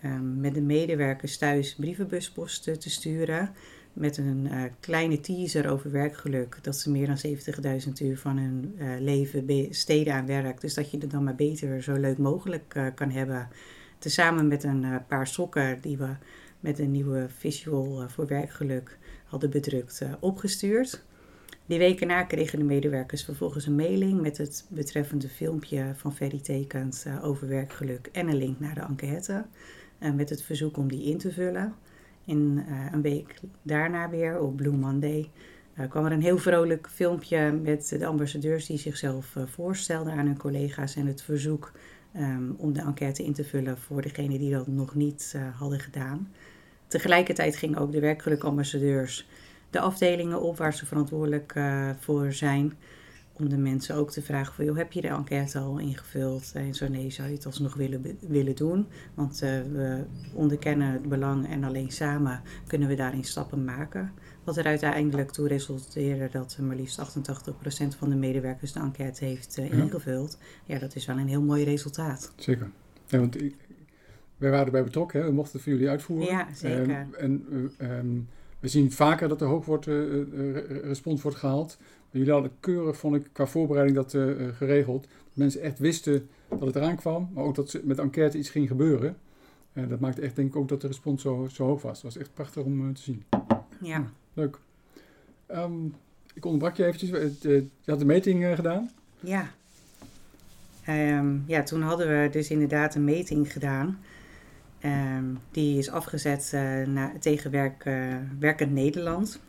um, 0.05 0.39
met 0.39 0.53
de 0.53 0.61
medewerkers 0.61 1.37
thuis 1.37 1.75
brievenbusposten 1.75 2.79
te 2.79 2.89
sturen 2.89 3.49
met 3.95 4.17
een 4.17 4.47
uh, 4.51 4.63
kleine 4.79 5.19
teaser 5.19 5.69
over 5.69 5.91
werkgeluk. 5.91 6.57
Dat 6.61 6.75
ze 6.75 6.91
meer 6.91 7.07
dan 7.07 7.17
70.000 7.87 7.91
uur 8.01 8.17
van 8.17 8.37
hun 8.37 8.75
uh, 8.77 8.87
leven 8.99 9.45
besteden 9.45 10.13
aan 10.13 10.25
werk. 10.25 10.61
Dus 10.61 10.73
dat 10.73 10.91
je 10.91 10.97
het 10.97 11.11
dan 11.11 11.23
maar 11.23 11.35
beter 11.35 11.83
zo 11.83 11.93
leuk 11.93 12.17
mogelijk 12.17 12.73
uh, 12.77 12.87
kan 12.95 13.09
hebben. 13.11 13.47
Tezamen 13.97 14.47
met 14.47 14.63
een 14.63 14.85
paar 15.07 15.27
sokken 15.27 15.81
die 15.81 15.97
we 15.97 16.09
met 16.59 16.79
een 16.79 16.91
nieuwe 16.91 17.27
visual 17.37 18.09
voor 18.09 18.27
werkgeluk 18.27 18.97
hadden 19.25 19.49
bedrukt 19.49 20.01
opgestuurd. 20.19 21.03
Die 21.65 21.77
weken 21.77 22.07
na 22.07 22.23
kregen 22.23 22.59
de 22.59 22.65
medewerkers 22.65 23.23
vervolgens 23.23 23.65
een 23.65 23.75
mailing 23.75 24.21
met 24.21 24.37
het 24.37 24.65
betreffende 24.69 25.29
filmpje 25.29 25.91
van 25.95 26.15
Ferry 26.15 26.39
Tekent 26.39 27.05
over 27.21 27.47
werkgeluk 27.47 28.09
en 28.11 28.27
een 28.27 28.37
link 28.37 28.59
naar 28.59 28.75
de 28.75 28.81
enquête. 28.81 29.45
met 30.13 30.29
het 30.29 30.41
verzoek 30.41 30.77
om 30.77 30.87
die 30.87 31.03
in 31.03 31.17
te 31.17 31.31
vullen. 31.31 31.75
In 32.25 32.65
uh, 32.69 32.85
een 32.91 33.01
week 33.01 33.39
daarna 33.61 34.09
weer, 34.09 34.39
op 34.39 34.55
Blue 34.55 34.73
Monday, 34.73 35.29
uh, 35.79 35.89
kwam 35.89 36.05
er 36.05 36.11
een 36.11 36.21
heel 36.21 36.37
vrolijk 36.37 36.89
filmpje 36.89 37.51
met 37.51 37.89
de 37.99 38.05
ambassadeurs 38.05 38.65
die 38.65 38.77
zichzelf 38.77 39.35
uh, 39.35 39.43
voorstelden 39.45 40.13
aan 40.13 40.25
hun 40.25 40.37
collega's 40.37 40.95
en 40.95 41.07
het 41.07 41.21
verzoek 41.21 41.71
um, 42.17 42.55
om 42.57 42.73
de 42.73 42.81
enquête 42.81 43.23
in 43.23 43.33
te 43.33 43.43
vullen 43.43 43.77
voor 43.77 44.01
degenen 44.01 44.39
die 44.39 44.51
dat 44.51 44.67
nog 44.67 44.95
niet 44.95 45.37
hadden 45.57 45.79
gedaan. 45.79 46.31
Tegelijkertijd 46.87 47.55
gingen 47.55 47.77
ook 47.77 47.91
de 47.91 47.99
werkgelukambassadeurs 47.99 49.27
de 49.69 49.79
afdelingen 49.79 50.41
op 50.41 50.57
waar 50.57 50.73
ze 50.73 50.85
verantwoordelijk 50.85 51.59
voor 51.99 52.33
zijn 52.33 52.73
om 53.37 53.49
de 53.49 53.57
mensen 53.57 53.95
ook 53.95 54.11
te 54.11 54.21
vragen 54.21 54.53
van, 54.53 54.65
joh, 54.65 54.77
heb 54.77 54.91
je 54.91 55.01
de 55.01 55.07
enquête 55.07 55.59
al 55.59 55.79
ingevuld? 55.79 56.51
En 56.53 56.73
zo 56.73 56.87
nee, 56.87 57.11
zou 57.11 57.27
je 57.27 57.35
het 57.35 57.45
alsnog 57.45 57.73
willen, 57.75 58.17
willen 58.19 58.55
doen? 58.55 58.87
Want 59.13 59.43
uh, 59.43 59.49
we 59.71 60.03
onderkennen 60.33 60.91
het 60.91 61.09
belang 61.09 61.49
en 61.49 61.63
alleen 61.63 61.91
samen 61.91 62.41
kunnen 62.67 62.87
we 62.87 62.95
daarin 62.95 63.23
stappen 63.23 63.63
maken. 63.63 64.11
Wat 64.43 64.57
er 64.57 64.65
uiteindelijk 64.65 65.31
toe 65.31 65.47
resulteerde 65.47 66.29
dat 66.31 66.57
maar 66.61 66.75
liefst 66.75 66.99
88% 66.99 67.97
van 67.97 68.09
de 68.09 68.15
medewerkers 68.15 68.71
de 68.71 68.79
enquête 68.79 69.25
heeft 69.25 69.57
uh, 69.59 69.71
ingevuld. 69.71 70.37
Ja, 70.65 70.79
dat 70.79 70.95
is 70.95 71.05
wel 71.05 71.17
een 71.17 71.27
heel 71.27 71.41
mooi 71.41 71.63
resultaat. 71.63 72.33
Zeker. 72.35 72.71
Ja, 73.07 73.19
want 73.19 73.37
wij 74.37 74.49
waren 74.49 74.65
erbij 74.65 74.83
betrokken, 74.83 75.19
hè? 75.19 75.25
we 75.25 75.33
mochten 75.33 75.53
het 75.53 75.61
voor 75.61 75.71
jullie 75.71 75.89
uitvoeren. 75.89 76.27
Ja, 76.27 76.47
zeker. 76.53 76.99
Um, 76.99 77.13
en 77.13 77.45
um, 77.81 78.27
we 78.59 78.67
zien 78.67 78.91
vaker 78.91 79.27
dat 79.27 79.41
er 79.41 79.47
hoog 79.47 79.65
wordt, 79.65 79.87
uh, 79.87 80.23
respons 80.83 81.21
wordt 81.21 81.37
gehaald. 81.37 81.77
Jullie 82.17 82.31
hadden 82.31 82.51
keurig, 82.59 82.97
vond 82.97 83.15
ik, 83.15 83.29
qua 83.31 83.45
voorbereiding 83.45 83.97
dat 83.97 84.13
uh, 84.13 84.47
geregeld. 84.53 85.01
Dat 85.01 85.11
mensen 85.33 85.61
echt 85.61 85.79
wisten 85.79 86.29
dat 86.49 86.61
het 86.61 86.75
eraan 86.75 86.95
kwam, 86.95 87.29
maar 87.33 87.43
ook 87.43 87.55
dat 87.55 87.69
ze 87.69 87.81
met 87.83 87.99
enquête 87.99 88.37
iets 88.37 88.49
ging 88.49 88.67
gebeuren. 88.67 89.17
Uh, 89.73 89.89
dat 89.89 89.99
maakte 89.99 90.21
echt, 90.21 90.35
denk 90.35 90.47
ik, 90.47 90.55
ook 90.55 90.67
dat 90.67 90.81
de 90.81 90.87
respons 90.87 91.21
zo, 91.21 91.47
zo 91.51 91.65
hoog 91.65 91.81
was. 91.81 92.01
Dat 92.01 92.13
was 92.13 92.17
echt 92.21 92.33
prachtig 92.33 92.63
om 92.63 92.87
uh, 92.87 92.93
te 92.93 93.01
zien. 93.01 93.23
Ja. 93.81 94.11
Leuk. 94.33 94.59
Um, 95.51 95.95
ik 96.33 96.45
onderbrak 96.45 96.75
je 96.75 96.85
eventjes. 96.85 97.09
je 97.41 97.67
had 97.85 97.99
de 97.99 98.05
meting 98.05 98.55
gedaan. 98.55 98.89
Ja. 99.19 99.51
Um, 100.89 101.43
ja, 101.47 101.63
toen 101.63 101.81
hadden 101.81 102.07
we 102.07 102.29
dus 102.31 102.49
inderdaad 102.49 102.95
een 102.95 103.03
meting 103.03 103.51
gedaan. 103.51 103.99
Um, 104.83 105.39
die 105.51 105.77
is 105.77 105.89
afgezet 105.89 106.49
naar, 106.85 107.19
tegen 107.19 107.51
werk, 107.51 107.83
Werkend 108.39 108.71
Nederland. 108.71 109.39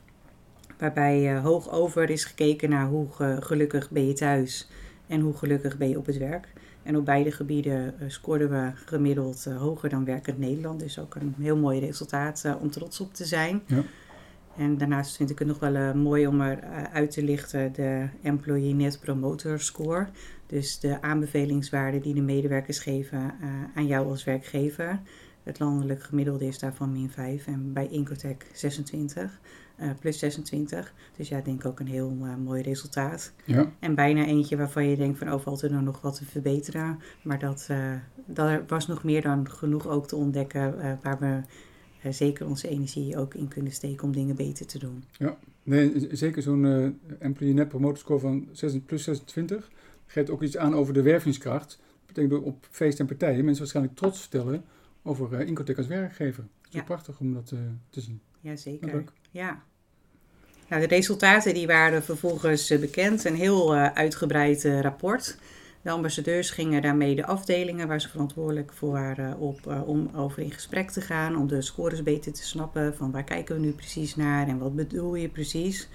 Waarbij 0.78 1.34
uh, 1.34 1.42
hoog 1.42 1.70
over 1.70 2.10
is 2.10 2.24
gekeken 2.24 2.70
naar 2.70 2.86
hoe 2.86 3.06
gelukkig 3.40 3.90
ben 3.90 4.06
je 4.06 4.12
thuis 4.12 4.68
en 5.06 5.20
hoe 5.20 5.34
gelukkig 5.34 5.76
ben 5.76 5.88
je 5.88 5.98
op 5.98 6.06
het 6.06 6.18
werk. 6.18 6.48
En 6.82 6.96
op 6.96 7.04
beide 7.04 7.30
gebieden 7.32 7.94
uh, 8.00 8.08
scoorden 8.08 8.50
we 8.50 8.70
gemiddeld 8.74 9.44
uh, 9.48 9.58
hoger 9.58 9.88
dan 9.88 10.04
werkend 10.04 10.38
Nederland. 10.38 10.80
Dus 10.80 10.98
ook 10.98 11.14
een 11.14 11.34
heel 11.38 11.56
mooi 11.56 11.80
resultaat 11.80 12.56
om 12.60 12.70
trots 12.70 13.00
op 13.00 13.14
te 13.14 13.24
zijn. 13.24 13.62
Ja. 13.66 13.82
En 14.56 14.78
daarnaast 14.78 15.16
vind 15.16 15.30
ik 15.30 15.38
het 15.38 15.48
nog 15.48 15.58
wel 15.58 15.94
mooi 15.94 16.26
om 16.26 16.40
er 16.40 16.60
uit 16.92 17.10
te 17.10 17.22
lichten 17.22 17.72
de 17.72 18.08
Employee 18.22 18.74
Net 18.74 19.00
Promoter 19.00 19.60
Score. 19.60 20.06
Dus 20.46 20.80
de 20.80 21.02
aanbevelingswaarde 21.02 22.00
die 22.00 22.14
de 22.14 22.20
medewerkers 22.20 22.78
geven 22.78 23.34
aan 23.74 23.86
jou 23.86 24.08
als 24.08 24.24
werkgever. 24.24 25.00
Het 25.46 25.58
landelijk 25.58 26.02
gemiddelde 26.02 26.46
is 26.46 26.58
daarvan 26.58 26.92
min 26.92 27.10
5 27.10 27.46
en 27.46 27.72
bij 27.72 27.88
Incotec 27.88 28.46
26. 28.52 29.40
Uh, 29.80 29.90
plus 30.00 30.18
26. 30.18 30.94
Dus 31.16 31.28
ja, 31.28 31.40
denk 31.40 31.66
ook 31.66 31.80
een 31.80 31.86
heel 31.86 32.16
uh, 32.22 32.36
mooi 32.36 32.62
resultaat. 32.62 33.32
Ja. 33.44 33.72
En 33.78 33.94
bijna 33.94 34.24
eentje 34.24 34.56
waarvan 34.56 34.88
je 34.88 34.96
denkt 34.96 35.18
van, 35.18 35.32
oh, 35.32 35.40
valt 35.40 35.62
er 35.62 35.70
nou 35.70 35.82
nog 35.82 36.00
wat 36.00 36.16
te 36.16 36.24
verbeteren. 36.24 36.98
Maar 37.22 37.38
dat, 37.38 37.68
uh, 37.70 37.92
dat 38.26 38.60
was 38.66 38.86
nog 38.86 39.04
meer 39.04 39.22
dan 39.22 39.50
genoeg 39.50 39.86
ook 39.88 40.06
te 40.06 40.16
ontdekken 40.16 40.98
waar 41.02 41.18
we 41.18 41.40
zeker 42.12 42.46
onze 42.46 42.68
energie 42.68 43.16
ook 43.16 43.34
in 43.34 43.48
kunnen 43.48 43.72
steken 43.72 44.04
om 44.04 44.12
dingen 44.12 44.36
beter 44.36 44.66
te 44.66 44.78
doen. 44.78 45.04
Ja, 45.18 45.36
nee, 45.62 46.08
zeker 46.10 46.42
zo'n 46.42 46.98
Employee 47.18 47.54
Net 47.54 47.68
Promoter 47.68 47.98
Score 47.98 48.20
van 48.20 48.48
6, 48.52 48.78
plus 48.86 49.04
26 49.04 49.70
geeft 50.06 50.30
ook 50.30 50.42
iets 50.42 50.56
aan 50.56 50.74
over 50.74 50.94
de 50.94 51.02
wervingskracht. 51.02 51.68
Dat 51.78 52.06
betekent 52.06 52.32
dat 52.32 52.42
op 52.42 52.66
feest 52.70 53.00
en 53.00 53.06
partijen 53.06 53.44
mensen 53.44 53.62
waarschijnlijk 53.62 53.96
trots 53.96 54.20
vertellen 54.20 54.64
over 55.06 55.40
uh, 55.40 55.46
Incotec 55.46 55.76
als 55.76 55.86
werkgever. 55.86 56.42
Het 56.42 56.74
is 56.74 56.78
ja. 56.78 56.82
prachtig 56.82 57.20
om 57.20 57.34
dat 57.34 57.46
te 57.90 58.00
zien. 58.00 58.20
Jazeker. 58.40 59.04
Ja. 59.30 59.62
Nou, 60.68 60.80
de 60.80 60.94
resultaten 60.94 61.54
die 61.54 61.66
waren 61.66 62.02
vervolgens 62.02 62.70
eh, 62.70 62.80
bekend. 62.80 63.24
Een 63.24 63.34
heel 63.34 63.74
uh, 63.74 63.92
uitgebreid 63.92 64.64
uh, 64.64 64.80
rapport. 64.80 65.38
De 65.82 65.90
ambassadeurs 65.90 66.50
gingen 66.50 66.82
daarmee 66.82 67.14
de 67.14 67.26
afdelingen 67.26 67.88
waar 67.88 68.00
ze 68.00 68.08
verantwoordelijk 68.08 68.72
voor 68.72 68.92
waren 68.92 69.38
op 69.38 69.60
uh, 69.68 69.88
om 69.88 70.10
over 70.14 70.42
in 70.42 70.50
gesprek 70.50 70.90
te 70.90 71.00
gaan. 71.00 71.36
Om 71.36 71.46
de 71.46 71.62
scores 71.62 72.02
beter 72.02 72.32
te 72.32 72.44
snappen 72.44 72.94
van 72.96 73.10
waar 73.10 73.24
kijken 73.24 73.54
we 73.54 73.60
nu 73.60 73.72
precies 73.72 74.16
naar 74.16 74.48
en 74.48 74.58
wat 74.58 74.76
bedoel 74.76 75.14
je 75.14 75.28
precies. 75.28 75.88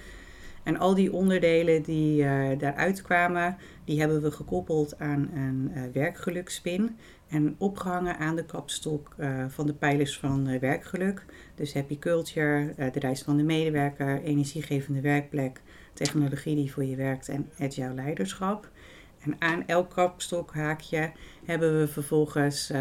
En 0.63 0.77
al 0.77 0.95
die 0.95 1.13
onderdelen 1.13 1.81
die 1.81 2.23
daaruit 2.57 3.01
kwamen, 3.01 3.57
die 3.85 3.99
hebben 3.99 4.21
we 4.21 4.31
gekoppeld 4.31 4.99
aan 4.99 5.29
een 5.33 5.91
werkgelukspin. 5.93 6.97
En 7.31 7.55
opgehangen 7.57 8.17
aan 8.17 8.35
de 8.35 8.45
kapstok 8.45 9.15
uh, 9.19 9.45
van 9.47 9.65
de 9.65 9.73
pijlers 9.73 10.19
van 10.19 10.49
uh, 10.49 10.59
werkgeluk. 10.59 11.25
Dus 11.55 11.73
happy 11.73 11.99
culture, 11.99 12.73
uh, 12.77 12.91
de 12.91 12.99
reis 12.99 13.21
van 13.21 13.37
de 13.37 13.43
medewerker, 13.43 14.21
energiegevende 14.21 15.01
werkplek, 15.01 15.61
technologie 15.93 16.55
die 16.55 16.71
voor 16.71 16.83
je 16.83 16.95
werkt 16.95 17.29
en 17.29 17.49
agile 17.59 17.93
leiderschap. 17.93 18.69
En 19.19 19.35
aan 19.39 19.67
elk 19.67 19.89
kapstokhaakje 19.89 21.11
hebben 21.45 21.79
we 21.79 21.87
vervolgens 21.87 22.71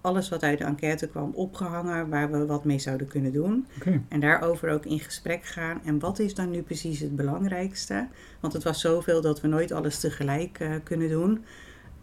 alles 0.00 0.28
wat 0.28 0.42
uit 0.42 0.58
de 0.58 0.64
enquête 0.64 1.08
kwam 1.08 1.32
opgehangen 1.34 2.08
waar 2.08 2.30
we 2.30 2.46
wat 2.46 2.64
mee 2.64 2.78
zouden 2.78 3.06
kunnen 3.06 3.32
doen. 3.32 3.66
Okay. 3.76 4.02
En 4.08 4.20
daarover 4.20 4.70
ook 4.70 4.86
in 4.86 5.00
gesprek 5.00 5.44
gaan. 5.44 5.80
En 5.84 5.98
wat 5.98 6.18
is 6.18 6.34
dan 6.34 6.50
nu 6.50 6.62
precies 6.62 7.00
het 7.00 7.16
belangrijkste? 7.16 8.08
Want 8.40 8.52
het 8.52 8.62
was 8.62 8.80
zoveel 8.80 9.20
dat 9.20 9.40
we 9.40 9.48
nooit 9.48 9.72
alles 9.72 10.00
tegelijk 10.00 10.80
kunnen 10.84 11.08
doen. 11.08 11.44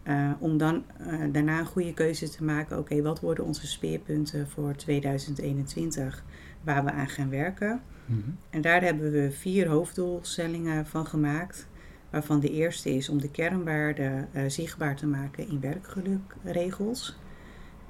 Uh, 0.08 0.30
om 0.38 0.58
dan 0.58 0.84
uh, 1.00 1.32
daarna 1.32 1.58
een 1.58 1.66
goede 1.66 1.94
keuze 1.94 2.28
te 2.30 2.44
maken. 2.44 2.78
Oké, 2.78 2.92
okay, 2.92 3.02
wat 3.02 3.20
worden 3.20 3.44
onze 3.44 3.66
speerpunten 3.66 4.48
voor 4.48 4.74
2021 4.76 6.24
waar 6.62 6.84
we 6.84 6.90
aan 6.90 7.08
gaan 7.08 7.30
werken? 7.30 7.80
Mm 8.06 8.22
-hmm. 8.24 8.36
En 8.50 8.60
daar 8.60 8.82
hebben 8.82 9.12
we 9.12 9.32
vier 9.32 9.68
hoofddoelstellingen 9.68 10.86
van 10.86 11.06
gemaakt. 11.06 11.66
Waarvan 12.10 12.40
de 12.40 12.50
eerste 12.50 12.94
is 12.94 13.08
om 13.08 13.20
de 13.20 13.30
kernwaarden 13.30 14.28
uh, 14.32 14.42
zichtbaar 14.46 14.96
te 14.96 15.06
maken 15.06 15.48
in 15.48 15.60
werkgelukregels. 15.60 17.18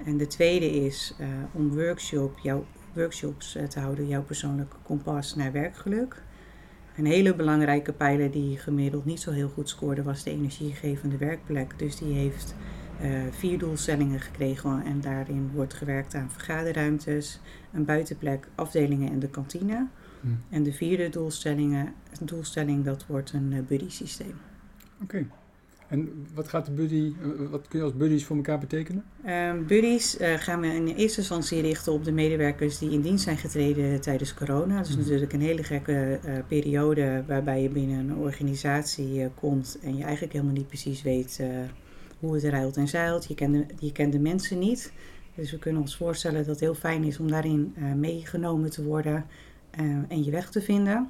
En 0.05 0.17
de 0.17 0.27
tweede 0.27 0.71
is 0.71 1.15
om 1.51 1.69
workshop, 1.69 2.39
jouw, 2.39 2.65
workshops 2.93 3.57
te 3.69 3.79
houden, 3.79 4.07
jouw 4.07 4.23
persoonlijke 4.23 4.77
kompas 4.83 5.35
naar 5.35 5.51
werkgeluk. 5.51 6.23
Een 6.97 7.05
hele 7.05 7.35
belangrijke 7.35 7.93
pijler 7.93 8.31
die 8.31 8.57
gemiddeld 8.57 9.05
niet 9.05 9.19
zo 9.19 9.31
heel 9.31 9.49
goed 9.49 9.69
scoorde 9.69 10.03
was 10.03 10.23
de 10.23 10.29
energiegevende 10.29 11.17
werkplek. 11.17 11.79
Dus 11.79 11.95
die 11.95 12.13
heeft 12.13 12.55
uh, 13.01 13.21
vier 13.31 13.57
doelstellingen 13.57 14.19
gekregen 14.19 14.83
en 14.85 15.01
daarin 15.01 15.51
wordt 15.53 15.73
gewerkt 15.73 16.15
aan 16.15 16.31
vergaderruimtes, 16.31 17.39
een 17.73 17.85
buitenplek, 17.85 18.47
afdelingen 18.55 19.11
en 19.11 19.19
de 19.19 19.29
kantine. 19.29 19.87
Hm. 20.21 20.27
En 20.49 20.63
de 20.63 20.73
vierde 20.73 21.09
doelstellingen, 21.09 21.93
doelstelling 22.21 22.83
dat 22.83 23.05
wordt 23.05 23.33
een 23.33 23.51
uh, 23.51 23.59
buddy 23.67 23.89
systeem. 23.89 24.35
Oké. 25.01 25.03
Okay. 25.03 25.27
En 25.87 26.25
wat 26.33 26.47
gaat 26.47 26.65
de 26.65 26.71
buddy, 26.71 27.13
wat 27.49 27.67
kun 27.67 27.79
je 27.79 27.85
als 27.85 27.95
buddies 27.95 28.25
voor 28.25 28.35
elkaar 28.35 28.59
betekenen? 28.59 29.03
Um, 29.25 29.67
buddies 29.67 30.19
uh, 30.19 30.33
gaan 30.33 30.59
we 30.59 30.67
in 30.67 30.87
eerste 30.87 31.19
instantie 31.19 31.61
richten 31.61 31.93
op 31.93 32.03
de 32.03 32.11
medewerkers 32.11 32.77
die 32.77 32.91
in 32.91 33.01
dienst 33.01 33.23
zijn 33.23 33.37
getreden 33.37 34.01
tijdens 34.01 34.33
corona. 34.33 34.77
Dat 34.77 34.87
is 34.87 34.95
mm. 34.95 35.01
natuurlijk 35.01 35.33
een 35.33 35.41
hele 35.41 35.63
gekke 35.63 36.19
uh, 36.25 36.37
periode 36.47 37.23
waarbij 37.27 37.61
je 37.61 37.69
binnen 37.69 37.99
een 37.99 38.15
organisatie 38.15 39.29
komt 39.39 39.79
en 39.83 39.97
je 39.97 40.03
eigenlijk 40.03 40.33
helemaal 40.33 40.55
niet 40.55 40.67
precies 40.67 41.01
weet 41.01 41.43
hoe 42.19 42.33
het 42.33 42.43
ruilt 42.43 42.77
en 42.77 42.87
zeilt. 42.87 43.25
Je 43.25 43.35
kent 43.35 43.53
de, 43.53 43.65
je 43.79 43.91
kent 43.91 44.11
de 44.11 44.19
mensen 44.19 44.59
niet. 44.59 44.91
Dus 45.35 45.51
we 45.51 45.59
kunnen 45.59 45.81
ons 45.81 45.97
voorstellen 45.97 46.37
dat 46.37 46.45
het 46.45 46.59
heel 46.59 46.75
fijn 46.75 47.03
is 47.03 47.19
om 47.19 47.27
daarin 47.27 47.73
meegenomen 47.95 48.69
te 48.69 48.83
worden 48.83 49.25
en 50.07 50.23
je 50.23 50.31
weg 50.31 50.49
te 50.49 50.61
vinden. 50.61 51.09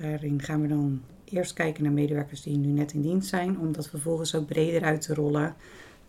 Daarin 0.00 0.42
gaan 0.42 0.60
we 0.60 0.68
dan 0.68 1.02
eerst 1.30 1.52
kijken 1.52 1.82
naar 1.82 1.92
medewerkers 1.92 2.42
die 2.42 2.56
nu 2.56 2.68
net 2.68 2.92
in 2.92 3.02
dienst 3.02 3.28
zijn, 3.28 3.58
om 3.58 3.72
dat 3.72 3.88
vervolgens 3.88 4.34
ook 4.34 4.46
breder 4.46 4.82
uit 4.82 5.00
te 5.00 5.14
rollen. 5.14 5.54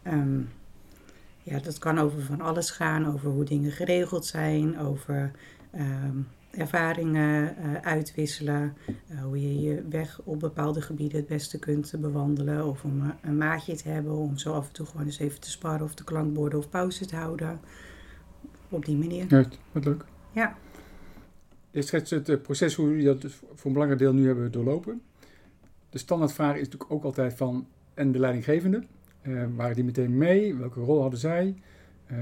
Um, 0.07 0.49
ja, 1.43 1.59
dat 1.59 1.77
kan 1.77 1.99
over 1.99 2.21
van 2.21 2.41
alles 2.41 2.71
gaan, 2.71 3.13
over 3.13 3.29
hoe 3.29 3.43
dingen 3.43 3.71
geregeld 3.71 4.25
zijn, 4.25 4.79
over 4.79 5.31
um, 5.75 6.27
ervaringen 6.51 7.55
uh, 7.59 7.73
uitwisselen, 7.73 8.73
uh, 9.11 9.21
hoe 9.23 9.41
je 9.41 9.61
je 9.61 9.83
weg 9.89 10.21
op 10.23 10.39
bepaalde 10.39 10.81
gebieden 10.81 11.17
het 11.17 11.27
beste 11.27 11.59
kunt 11.59 11.93
bewandelen, 11.99 12.65
of 12.65 12.83
om 12.83 13.01
een, 13.01 13.13
een 13.21 13.37
maatje 13.37 13.75
te 13.75 13.89
hebben, 13.89 14.13
om 14.13 14.37
zo 14.37 14.53
af 14.53 14.67
en 14.67 14.73
toe 14.73 14.85
gewoon 14.85 15.05
eens 15.05 15.19
even 15.19 15.39
te 15.39 15.49
sparren 15.49 15.85
of 15.85 15.93
te 15.93 16.03
klankborden 16.03 16.59
of 16.59 16.69
pauze 16.69 17.05
te 17.05 17.15
houden. 17.15 17.59
Op 18.69 18.85
die 18.85 18.97
manier. 18.97 19.25
Ja, 19.29 19.45
wat 19.71 19.85
leuk. 19.85 20.05
Ja. 20.31 20.57
Dit 21.71 21.87
schetst 21.87 22.09
het 22.09 22.41
proces 22.41 22.75
hoe 22.75 22.89
jullie 22.89 23.05
dat 23.05 23.31
voor 23.31 23.65
een 23.65 23.73
belangrijk 23.73 23.99
deel 24.01 24.13
nu 24.13 24.25
hebben 24.25 24.51
doorlopen. 24.51 25.01
De 25.89 25.97
standaardvraag 25.97 26.55
is 26.55 26.63
natuurlijk 26.63 26.91
ook 26.91 27.03
altijd 27.03 27.33
van, 27.33 27.67
en 27.93 28.11
de 28.11 28.19
leidinggevende? 28.19 28.83
Uh, 29.21 29.43
waren 29.55 29.75
die 29.75 29.83
meteen 29.83 30.17
mee? 30.17 30.55
Welke 30.55 30.79
rol 30.79 31.01
hadden 31.01 31.19
zij? 31.19 31.55
Uh, 32.11 32.17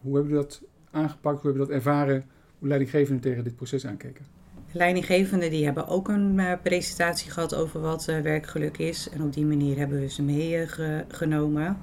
hoe 0.00 0.14
hebben 0.14 0.32
jullie 0.32 0.46
dat 0.46 0.62
aangepakt? 0.90 1.42
Hoe 1.42 1.50
hebben 1.50 1.52
jullie 1.52 1.66
dat 1.66 1.68
ervaren? 1.70 2.24
Hoe 2.58 2.68
leidinggevenden 2.68 3.22
tegen 3.22 3.44
dit 3.44 3.56
proces 3.56 3.86
aankeken? 3.86 4.24
De 4.72 4.78
leidinggevenden 4.78 5.50
die 5.50 5.64
hebben 5.64 5.86
ook 5.86 6.08
een 6.08 6.38
uh, 6.38 6.52
presentatie 6.62 7.30
gehad 7.30 7.54
over 7.54 7.80
wat 7.80 8.08
uh, 8.08 8.20
werkgeluk 8.20 8.78
is. 8.78 9.08
En 9.08 9.22
op 9.22 9.32
die 9.32 9.46
manier 9.46 9.78
hebben 9.78 10.00
we 10.00 10.08
ze 10.08 10.22
meegenomen. 10.22 11.76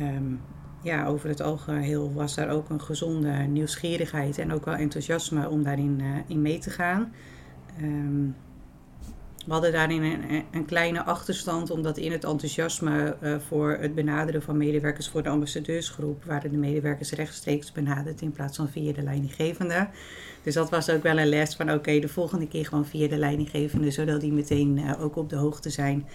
Um, 0.00 0.40
ja, 0.82 1.06
over 1.06 1.28
het 1.28 1.40
algeheel 1.40 2.12
was 2.12 2.34
daar 2.34 2.50
ook 2.50 2.68
een 2.68 2.80
gezonde 2.80 3.30
nieuwsgierigheid 3.30 4.38
en 4.38 4.52
ook 4.52 4.64
wel 4.64 4.74
enthousiasme 4.74 5.48
om 5.48 5.62
daarin 5.62 6.00
in 6.26 6.42
mee 6.42 6.58
te 6.58 6.70
gaan. 6.70 7.12
Um, 7.82 8.34
we 9.46 9.52
hadden 9.52 9.72
daarin 9.72 10.02
een, 10.02 10.44
een, 10.50 10.64
kleine 10.64 11.04
achterstand, 11.04 11.70
omdat 11.70 11.98
in 11.98 12.12
het 12.12 12.24
enthousiasme 12.24 13.16
uh, 13.22 13.36
voor 13.48 13.76
het 13.80 13.94
benaderen 13.94 14.42
van 14.42 14.56
medewerkers 14.56 15.08
voor 15.08 15.22
de 15.22 15.28
ambassadeursgroep 15.28 16.24
waren 16.24 16.50
de 16.50 16.56
medewerkers 16.56 17.12
rechtstreeks 17.12 17.72
benaderd 17.72 18.20
in 18.20 18.32
plaats 18.32 18.56
van 18.56 18.68
via 18.68 18.92
de 18.92 19.02
leidinggevende. 19.02 19.88
Dus 20.42 20.54
dat 20.54 20.70
was 20.70 20.90
ook 20.90 21.02
wel 21.02 21.18
een 21.18 21.28
les 21.28 21.54
van 21.54 21.72
oké, 21.72 21.98
de 21.98 22.08
volgende 22.08 22.48
keer 22.48 22.66
gewoon 22.66 22.86
via 22.86 23.08
de 23.08 23.16
leidinggevende, 23.16 23.90
zodat 23.90 24.20
die 24.20 24.32
meteen 24.32 24.78
uh, 24.78 25.02
ook 25.02 25.16
op 25.16 25.28
de 25.28 25.36
hoogte 25.36 25.70
zijn 25.70 26.06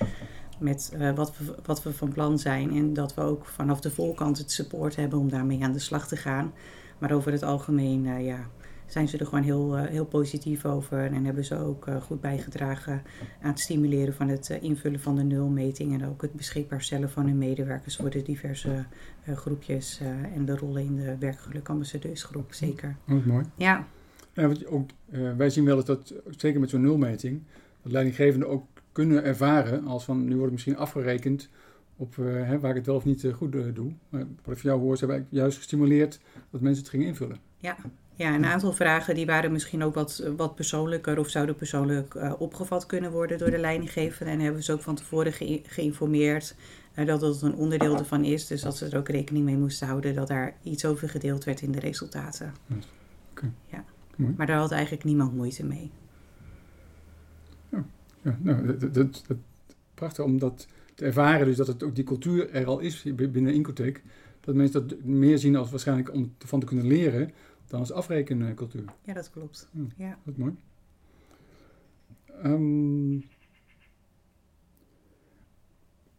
met 0.60 0.92
uh, 0.96 1.16
wat, 1.16 1.38
we, 1.38 1.56
wat 1.66 1.84
we 1.84 1.94
van 1.94 2.12
plan 2.12 2.40
zijn. 2.40 2.76
En 2.76 2.94
dat 2.94 3.14
we 3.14 3.22
ook 3.22 3.46
vanaf 3.46 3.80
de 3.80 3.92
voorkant 3.92 4.38
het 4.38 4.52
support 4.52 4.96
hebben 4.96 5.20
om 5.20 5.30
daarmee 5.30 5.64
aan 5.64 5.74
de 5.74 5.80
slag 5.80 6.08
te 6.08 6.18
gaan. 6.18 6.54
Maar 6.98 7.12
over 7.12 7.32
het 7.32 7.44
algemeen, 7.44 8.24
ja, 8.24 8.40
zijn 8.88 9.08
ze 9.08 9.18
er 9.18 9.26
gewoon 9.26 9.44
heel, 9.44 9.78
uh, 9.78 9.86
heel 9.86 10.06
positief 10.06 10.66
over. 10.66 10.98
En 10.98 11.26
hebben 11.26 11.46
ze 11.46 11.58
ook 11.58 11.88
uh, 11.88 12.02
goed 12.02 12.22
bijgedragen 12.22 13.02
aan 13.42 13.50
het 13.50 13.60
stimuleren 13.60 14.14
van 14.14 14.28
het 14.28 14.50
uh, 14.50 14.64
invullen 14.64 15.00
van 15.00 15.16
de 15.16 15.24
nulmeting. 15.24 15.94
En 15.94 16.08
ook 16.08 16.22
het 16.22 16.34
beschikbaar 16.34 16.82
stellen 16.82 17.10
van 17.10 17.26
hun 17.26 17.38
medewerkers 17.38 17.96
voor 17.96 18.10
de 18.10 18.22
diverse 18.22 18.86
groepjes. 19.26 20.02
en 20.36 20.46
de 20.46 20.56
rollen 20.56 20.84
in 20.84 20.96
de 20.96 21.18
werkgeluk 21.20 21.70
ambassadeursgroep, 21.70 22.54
zeker. 22.54 22.96
Oh, 23.10 23.26
mooi. 23.26 23.46
Ja. 23.56 23.88
ja 24.34 24.48
want 24.48 24.66
ook, 24.66 24.90
wij 25.38 25.50
zien 25.50 25.66
wel 25.66 25.76
eens 25.76 25.86
dat, 25.86 26.14
zeker 26.38 26.60
met 26.60 26.70
zo'n 26.70 26.82
nulmeting, 26.82 27.42
dat 27.82 27.92
leidinggevenden 27.92 28.50
ook 28.50 28.66
kunnen 28.92 29.24
ervaren 29.24 29.88
als 29.88 30.04
van 30.04 30.28
nu 30.28 30.36
wordt 30.36 30.52
misschien 30.52 30.78
afgerekend 30.78 31.50
op 31.96 32.16
hè, 32.16 32.60
waar 32.60 32.70
ik 32.70 32.76
het 32.76 32.86
wel 32.86 32.96
of 32.96 33.06
niet 33.06 33.28
goed 33.34 33.52
doe. 33.52 33.92
Maar 34.10 34.26
wat 34.44 34.56
ik 34.56 34.62
van 34.62 34.70
jou 34.70 34.80
hoor, 34.80 34.98
ze 34.98 35.06
hebben 35.06 35.28
juist 35.30 35.58
gestimuleerd 35.58 36.20
dat 36.52 36.62
mensen 36.62 36.84
het 36.84 36.92
gingen 36.92 37.08
invullen. 37.08 37.38
Ja, 37.58 37.78
ja, 38.18 38.36
een 38.36 38.46
aantal 38.46 38.74
vragen 38.74 39.16
die 39.16 39.26
waren 39.26 39.52
misschien 39.52 39.84
ook 39.84 39.94
wat, 39.94 40.24
wat 40.38 40.56
persoonlijker 40.56 41.20
of 41.20 41.30
zouden 41.30 41.56
persoonlijk 41.56 42.14
uh, 42.14 42.34
opgevat 42.38 42.86
kunnen 42.86 43.12
worden 43.12 43.38
door 43.38 43.52
de 43.52 43.58
leidinggever. 43.58 44.28
En 44.28 44.40
hebben 44.40 44.64
ze 44.64 44.72
ook 44.72 44.82
van 44.82 44.96
tevoren 44.96 45.34
ge 45.34 45.62
geïnformeerd 45.66 46.56
uh, 46.96 47.06
dat 47.06 47.20
dat 47.20 47.42
een 47.42 47.56
onderdeel 47.56 47.98
ervan 47.98 48.24
is. 48.24 48.48
Dus 48.48 48.62
dat 48.62 48.78
ze 48.78 48.86
er 48.86 48.98
ook 48.98 49.10
rekening 49.10 49.46
mee 49.46 49.58
moesten 49.58 49.88
houden 49.88 50.16
dat 50.16 50.28
daar 50.28 50.56
iets 50.64 50.86
over 50.86 51.10
gedeeld 51.10 51.44
werd 51.44 51.62
in 51.62 51.72
de 51.72 51.80
resultaten. 51.80 52.54
Okay. 53.32 53.52
Ja. 53.72 53.84
Mooi. 54.16 54.34
Maar 54.38 54.48
daar 54.48 54.60
had 54.60 54.72
eigenlijk 54.72 55.04
niemand 55.04 55.34
moeite 55.34 55.66
mee. 55.66 55.92
Ja, 57.70 57.86
ja 58.22 58.38
nou, 58.42 58.66
dat, 58.66 58.94
dat, 58.94 59.24
dat, 59.28 59.38
prachtig 59.94 60.24
om 60.24 60.40
dat 60.40 60.68
te 60.96 61.06
ervaren, 61.06 61.46
dus 61.46 61.58
dat 61.58 61.68
het 61.68 61.84
ook 61.84 61.96
die 61.96 62.04
cultuur 62.04 62.50
er 62.50 62.66
al 62.66 62.80
is 62.80 63.04
binnen 63.16 63.54
Incotheek. 63.54 64.04
Dat 64.42 64.56
mensen 64.56 64.88
dat 64.88 65.04
meer 65.04 65.38
zien 65.38 65.56
als 65.56 65.70
waarschijnlijk 65.70 66.14
om 66.14 66.34
ervan 66.38 66.60
te 66.60 66.66
kunnen 66.66 66.88
leren 66.88 67.32
dan 67.68 67.80
als 67.80 67.92
afrekencultuur. 67.92 68.86
Ja, 69.04 69.14
dat 69.14 69.30
klopt. 69.30 69.70
Ja, 69.72 69.84
ja. 69.98 70.18
Dat 70.24 70.34
is 70.34 70.40
mooi. 70.40 70.56
Um, 72.46 73.24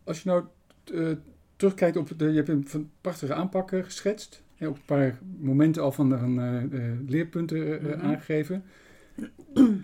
als 0.05 0.23
je 0.23 0.29
nou 0.29 0.45
uh, 0.93 1.17
terugkijkt 1.57 1.97
op 1.97 2.11
de, 2.17 2.25
je 2.25 2.43
hebt 2.43 2.75
een 2.75 2.91
prachtige 3.01 3.35
aanpakken 3.35 3.85
geschetst. 3.85 4.43
Je 4.55 4.65
hebt 4.65 4.71
ook 4.71 4.77
een 4.77 4.97
paar 4.97 5.19
momenten 5.39 5.83
al 5.83 5.93
van, 5.93 6.13
uh, 6.13 6.63
uh, 6.63 6.93
leerpunten 7.07 7.59
mm 7.59 7.91
-hmm. 7.91 8.01
aangegeven. 8.01 8.65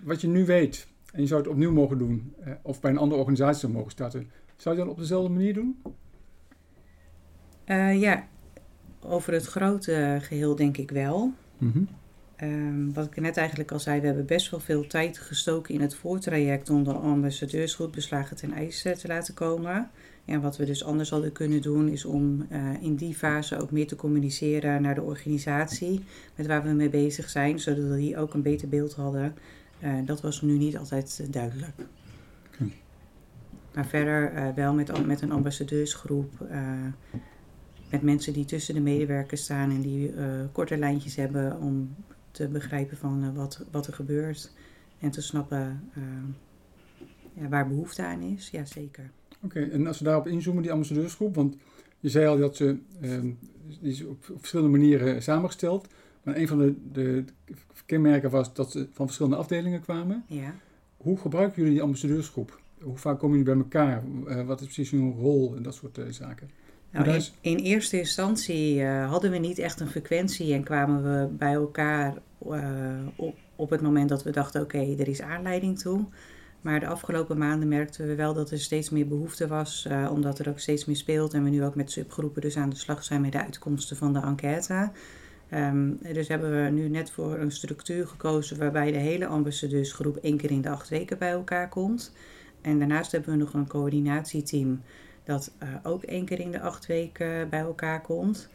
Wat 0.05 0.21
je 0.21 0.29
nu 0.29 0.45
weet, 0.45 0.89
en 1.13 1.21
je 1.21 1.27
zou 1.27 1.41
het 1.41 1.51
opnieuw 1.51 1.73
mogen 1.73 1.99
doen, 1.99 2.35
of 2.63 2.81
bij 2.81 2.91
een 2.91 2.99
andere 2.99 3.21
organisatie 3.21 3.61
zou 3.61 3.73
mogen 3.73 3.91
starten, 3.91 4.31
zou 4.57 4.77
je 4.77 4.81
dan 4.81 4.91
op 4.91 4.99
dezelfde 4.99 5.33
manier 5.33 5.55
doen? 5.55 5.83
ja, 7.99 8.29
over 9.01 9.33
het 9.33 9.47
grote 9.47 10.19
geheel 10.21 10.57
denk 10.57 10.77
ik 10.77 10.91
wel. 10.91 11.33
Mm 11.59 11.73
-hmm. 11.73 11.89
um, 12.49 12.93
wat 12.93 13.07
ik 13.07 13.21
net 13.21 13.37
eigenlijk 13.37 13.73
al 13.73 13.81
zei, 13.81 14.01
we 14.01 14.07
hebben 14.07 14.27
best 14.27 14.51
wel 14.51 14.61
veel 14.61 14.87
tijd 14.87 15.19
gestoken 15.19 15.75
in 15.75 15.81
het 15.81 15.95
voortraject 15.95 16.71
om 16.71 16.85
de 16.85 16.93
ambassadeurs 16.93 17.75
goed 17.75 17.91
beslagen 17.91 18.37
ten 18.37 18.53
ijs 18.53 18.83
te 18.83 19.05
laten 19.07 19.35
komen. 19.35 19.91
En 20.25 20.41
wat 20.41 20.57
we 20.57 20.65
dus 20.65 20.85
anders 20.85 21.11
hadden 21.11 21.33
kunnen 21.33 21.63
doen, 21.63 21.89
is 21.89 22.05
om 22.05 22.47
uh, 22.53 22.83
in 22.83 22.95
die 22.95 23.15
fase 23.15 23.61
ook 23.61 23.71
meer 23.71 23.87
te 23.87 23.97
communiceren 23.97 24.83
naar 24.83 24.95
de 24.95 25.03
organisatie 25.03 26.05
met 26.35 26.47
waar 26.47 26.63
we 26.63 26.71
mee 26.71 26.89
bezig 26.89 27.31
zijn, 27.31 27.59
zodat 27.59 27.97
die 27.97 28.17
ook 28.17 28.35
een 28.35 28.43
beter 28.43 28.69
beeld 28.69 28.95
hadden. 28.95 29.35
Uh, 29.83 29.95
dat 30.05 30.21
was 30.21 30.43
nu 30.43 30.59
niet 30.59 30.79
altijd 30.79 31.33
duidelijk. 31.33 31.73
Okay. 32.55 32.73
Maar 33.75 33.87
verder 33.87 34.33
uh, 34.35 34.49
wel 34.55 34.75
met, 34.75 35.07
met 35.07 35.21
een 35.21 35.33
ambassadeursgroep 35.33 36.47
met 37.95 38.03
mensen 38.03 38.33
die 38.33 38.45
tussen 38.45 38.75
de 38.75 38.81
medewerkers 38.81 39.43
staan 39.43 39.71
en 39.71 39.81
die 39.81 40.13
uh, 40.13 40.25
korte 40.53 40.77
lijntjes 40.77 41.17
hebben 41.17 41.61
om 41.61 41.95
te 42.31 42.49
begrijpen 42.49 42.97
van 42.97 43.25
uh, 43.25 43.35
wat, 43.35 43.65
wat 43.71 43.87
er 43.87 43.93
gebeurt 43.93 44.53
en 44.99 45.11
te 45.11 45.23
snappen 45.23 45.91
uh, 45.97 46.05
ja, 47.33 47.49
waar 47.49 47.69
behoefte 47.69 48.05
aan 48.05 48.21
is. 48.21 48.51
Ja, 48.51 48.65
zeker. 48.65 49.11
Oké, 49.43 49.59
okay, 49.59 49.71
en 49.71 49.87
als 49.87 49.99
we 49.99 50.05
daarop 50.05 50.27
inzoomen, 50.27 50.63
die 50.63 50.73
ambassadeursgroep, 50.73 51.35
want 51.35 51.57
je 52.01 52.09
zei 52.09 52.27
al 52.27 52.39
dat 52.39 52.57
ze 52.57 52.79
die 53.01 53.93
is 53.93 54.05
op, 54.05 54.31
op, 54.31 54.39
verschillende 54.39 54.79
manieren 54.79 55.23
samengesteld, 55.23 55.89
maar 56.23 56.37
een 56.37 56.49
van 56.49 56.59
de, 56.59 56.75
de 56.93 57.25
kenmerken 57.87 58.31
was 58.31 58.55
dat 58.55 58.71
ze 58.71 58.89
van 58.93 59.07
verschillende 59.07 59.37
afdelingen 59.37 59.81
kwamen. 59.81 60.25
Ja. 60.27 60.55
Hoe 60.97 61.19
gebruiken 61.19 61.57
jullie 61.57 61.73
die 61.73 61.83
ambassadeursgroep? 61.83 62.61
Hoe 62.81 62.97
vaak 62.97 63.19
komen 63.19 63.39
jullie 63.39 63.55
bij 63.55 63.63
elkaar? 63.63 64.03
wat 64.47 64.61
is 64.61 64.67
precies 64.67 64.91
hun 64.91 65.13
rol 65.13 65.57
en 65.57 65.63
dat 65.63 65.75
soort 65.75 66.01
zaken? 66.11 66.51
Nou, 66.95 67.11
in, 67.11 67.23
in, 67.41 67.57
eerste 67.57 67.99
instantie 67.99 68.77
uh, 68.77 69.11
hadden 69.11 69.31
we 69.31 69.39
niet 69.39 69.59
echt 69.59 69.81
een 69.81 69.89
frequentie 69.89 70.53
en 70.53 70.65
kwamen 70.65 71.03
we 71.03 71.29
bij 71.29 71.53
elkaar 71.53 72.15
uh, 72.47 73.07
op, 73.17 73.37
op 73.57 73.71
het 73.71 73.81
moment 73.81 74.09
dat 74.09 74.23
we 74.23 74.31
dachten: 74.31 74.63
oké, 74.63 74.77
okay, 74.77 74.97
er 74.99 75.09
is 75.09 75.23
aanleiding 75.23 75.79
toe. 75.79 76.05
Maar 76.61 76.81
de 76.81 76.87
afgelopen 76.87 77.39
maanden 77.39 77.69
merkten 77.69 78.07
we 78.07 78.15
wel 78.15 78.35
dat 78.35 78.51
er 78.51 78.59
steeds 78.59 78.91
meer 78.91 79.07
behoefte 79.07 79.47
was, 79.47 79.87
uh, 79.91 80.11
omdat 80.13 80.39
er 80.39 80.49
ook 80.49 80.59
steeds 80.59 80.85
meer 80.85 80.97
speelt 80.97 81.35
en 81.35 81.45
we 81.45 81.51
nu 81.51 81.65
ook 81.65 81.75
met 81.75 81.91
subgroepen 81.91 82.43
dus 82.43 82.57
aan 82.57 82.71
de 82.71 82.77
slag 82.77 83.05
zijn 83.05 83.21
met 83.21 83.33
de 83.33 83.43
uitkomsten 83.43 83.97
van 83.97 84.13
de 84.13 84.21
enquête. 84.21 84.91
Um, 85.55 85.99
dus 86.13 86.29
hebben 86.29 86.65
we 86.65 86.71
nu 86.71 86.89
net 86.89 87.11
voor 87.11 87.39
een 87.39 87.51
structuur 87.51 88.07
gekozen 88.07 88.59
waarbij 88.59 88.93
de 88.93 88.99
hele 88.99 89.27
ambassadeursgroep 89.27 90.17
één 90.17 90.37
keer 90.37 90.51
in 90.51 90.61
de 90.61 90.69
acht 90.69 90.89
weken 90.89 91.19
bij 91.19 91.31
elkaar 91.31 91.69
komt. 91.69 92.13
En 92.61 92.79
daarnaast 92.79 93.13
hebben 93.13 93.31
we 93.31 93.37
nog 93.37 93.55
een 93.55 93.69
coördinatieteam 93.69 94.81
dat 95.25 95.53
uh, 95.63 95.69
ook 95.83 96.03
één 96.03 96.25
keer 96.25 96.41
in 96.41 96.51
de 96.51 96.61
acht 96.61 96.87
weken 96.87 97.49
bij 97.49 97.61
elkaar 97.61 98.01
komt. 98.01 98.49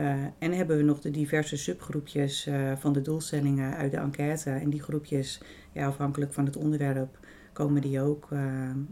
Uh, 0.00 0.14
en 0.38 0.52
hebben 0.52 0.76
we 0.76 0.82
nog 0.82 1.00
de 1.00 1.10
diverse 1.10 1.56
subgroepjes 1.56 2.46
uh, 2.46 2.72
van 2.76 2.92
de 2.92 3.02
doelstellingen 3.02 3.76
uit 3.76 3.90
de 3.90 3.96
enquête. 3.96 4.50
En 4.50 4.70
die 4.70 4.82
groepjes, 4.82 5.40
ja, 5.72 5.86
afhankelijk 5.86 6.32
van 6.32 6.44
het 6.44 6.56
onderwerp, 6.56 7.18
komen 7.52 7.82
die 7.82 8.00
ook 8.00 8.28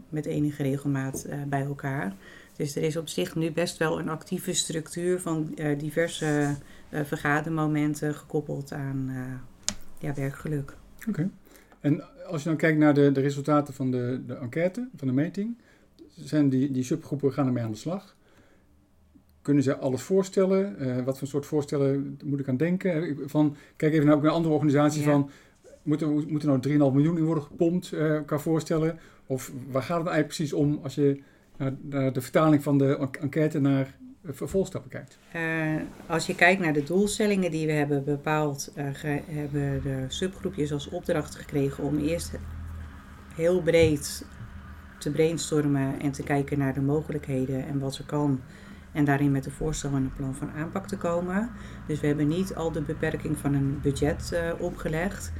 met 0.09 0.25
enige 0.25 0.63
regelmaat 0.63 1.27
bij 1.47 1.63
elkaar. 1.63 2.13
Dus 2.55 2.75
er 2.75 2.83
is 2.83 2.97
op 2.97 3.07
zich 3.07 3.35
nu 3.35 3.51
best 3.51 3.77
wel 3.77 3.99
een 3.99 4.09
actieve 4.09 4.53
structuur 4.53 5.19
van 5.19 5.55
diverse 5.77 6.55
vergadermomenten 6.91 8.15
gekoppeld 8.15 8.73
aan 8.73 9.11
ja, 9.99 10.13
werkgeluk. 10.13 10.75
Oké. 11.07 11.29
En 11.79 12.25
als 12.27 12.43
je 12.43 12.49
dan 12.49 12.57
kijkt 12.57 12.79
naar 12.79 12.93
de, 12.93 13.11
de 13.11 13.21
resultaten 13.21 13.73
van 13.73 13.91
de, 13.91 14.23
de 14.27 14.35
enquête, 14.35 14.89
van 14.95 15.07
de 15.07 15.13
meting, 15.13 15.57
zijn 16.15 16.49
die, 16.49 16.71
die 16.71 16.83
subgroepen 16.83 17.33
gaan 17.33 17.47
ermee 17.47 17.63
aan 17.63 17.71
de 17.71 17.77
slag. 17.77 18.15
kunnen 19.41 19.63
ze 19.63 19.77
alles 19.77 20.01
voorstellen? 20.01 20.75
Uh, 20.79 21.03
wat 21.03 21.17
voor 21.17 21.27
soort 21.27 21.45
voorstellen 21.45 22.19
moet 22.23 22.39
ik 22.39 22.47
aan 22.47 22.57
denken? 22.57 23.17
Van, 23.25 23.55
kijk 23.75 23.93
even 23.93 24.05
naar, 24.05 24.15
ook 24.15 24.21
naar 24.21 24.31
andere 24.31 24.53
organisaties 24.53 25.03
ja. 25.03 25.11
van... 25.11 25.29
Moeten, 25.83 26.13
moeten 26.31 26.49
er 26.49 26.77
nou 26.77 26.91
3,5 26.91 26.95
miljoen 26.95 27.17
in 27.17 27.23
worden 27.23 27.43
gepompt 27.43 27.91
uh, 27.91 28.19
qua 28.25 28.37
voorstellen? 28.37 28.99
Of 29.25 29.51
waar 29.71 29.81
gaat 29.81 29.97
het 29.97 30.07
eigenlijk 30.07 30.27
precies 30.27 30.53
om 30.53 30.79
als 30.83 30.95
je 30.95 31.21
naar, 31.57 32.13
de 32.13 32.21
vertaling 32.21 32.63
van 32.63 32.77
de 32.77 33.09
enquête 33.19 33.59
naar 33.59 33.97
vervolgstappen 34.23 34.89
kijkt? 34.89 35.17
Uh, 35.35 35.81
als 36.07 36.27
je 36.27 36.35
kijkt 36.35 36.61
naar 36.61 36.73
de 36.73 36.83
doelstellingen 36.83 37.51
die 37.51 37.65
we 37.65 37.71
hebben 37.71 38.03
bepaald, 38.03 38.71
uh, 38.77 38.83
hebben 39.25 39.81
de 39.83 40.05
subgroepjes 40.07 40.71
als 40.71 40.89
opdracht 40.89 41.35
gekregen 41.35 41.83
om 41.83 41.97
eerst 41.97 42.31
heel 43.35 43.61
breed 43.61 44.25
te 45.05 45.11
brainstormen 45.11 45.99
en 45.99 46.11
te 46.11 46.23
kijken 46.23 46.57
naar 46.57 46.73
de 46.73 46.81
mogelijkheden 46.81 47.67
en 47.67 47.79
wat 47.79 47.97
er 47.97 48.03
kan. 48.05 48.41
En 48.91 49.05
daarin 49.05 49.31
met 49.31 49.45
een 49.45 49.51
voorstel 49.51 49.89
en 49.89 49.95
een 49.95 50.13
plan 50.15 50.35
van 50.35 50.51
aanpak 50.51 50.87
te 50.87 50.97
komen. 50.97 51.49
Dus 51.87 51.99
we 51.99 52.07
hebben 52.07 52.27
niet 52.27 52.55
al 52.55 52.71
de 52.71 52.81
beperking 52.81 53.37
van 53.37 53.53
een 53.53 53.79
budget 53.81 54.31
uh, 54.33 54.61
opgelegd. 54.61 55.31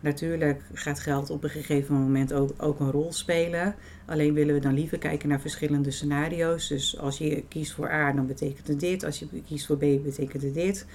Natuurlijk 0.00 0.62
gaat 0.72 1.00
geld 1.00 1.30
op 1.30 1.44
een 1.44 1.50
gegeven 1.50 1.94
moment 1.94 2.32
ook, 2.32 2.50
ook 2.56 2.80
een 2.80 2.90
rol 2.90 3.12
spelen. 3.12 3.74
Alleen 4.06 4.34
willen 4.34 4.54
we 4.54 4.60
dan 4.60 4.74
liever 4.74 4.98
kijken 4.98 5.28
naar 5.28 5.40
verschillende 5.40 5.90
scenario's. 5.90 6.68
Dus 6.68 6.98
als 6.98 7.18
je 7.18 7.44
kiest 7.48 7.72
voor 7.72 7.90
A, 7.90 8.12
dan 8.12 8.26
betekent 8.26 8.68
het 8.68 8.80
dit. 8.80 9.04
Als 9.04 9.18
je 9.18 9.26
kiest 9.46 9.66
voor 9.66 9.76
B, 9.76 9.80
betekent 9.80 10.42
het 10.42 10.54
dit. 10.54 10.86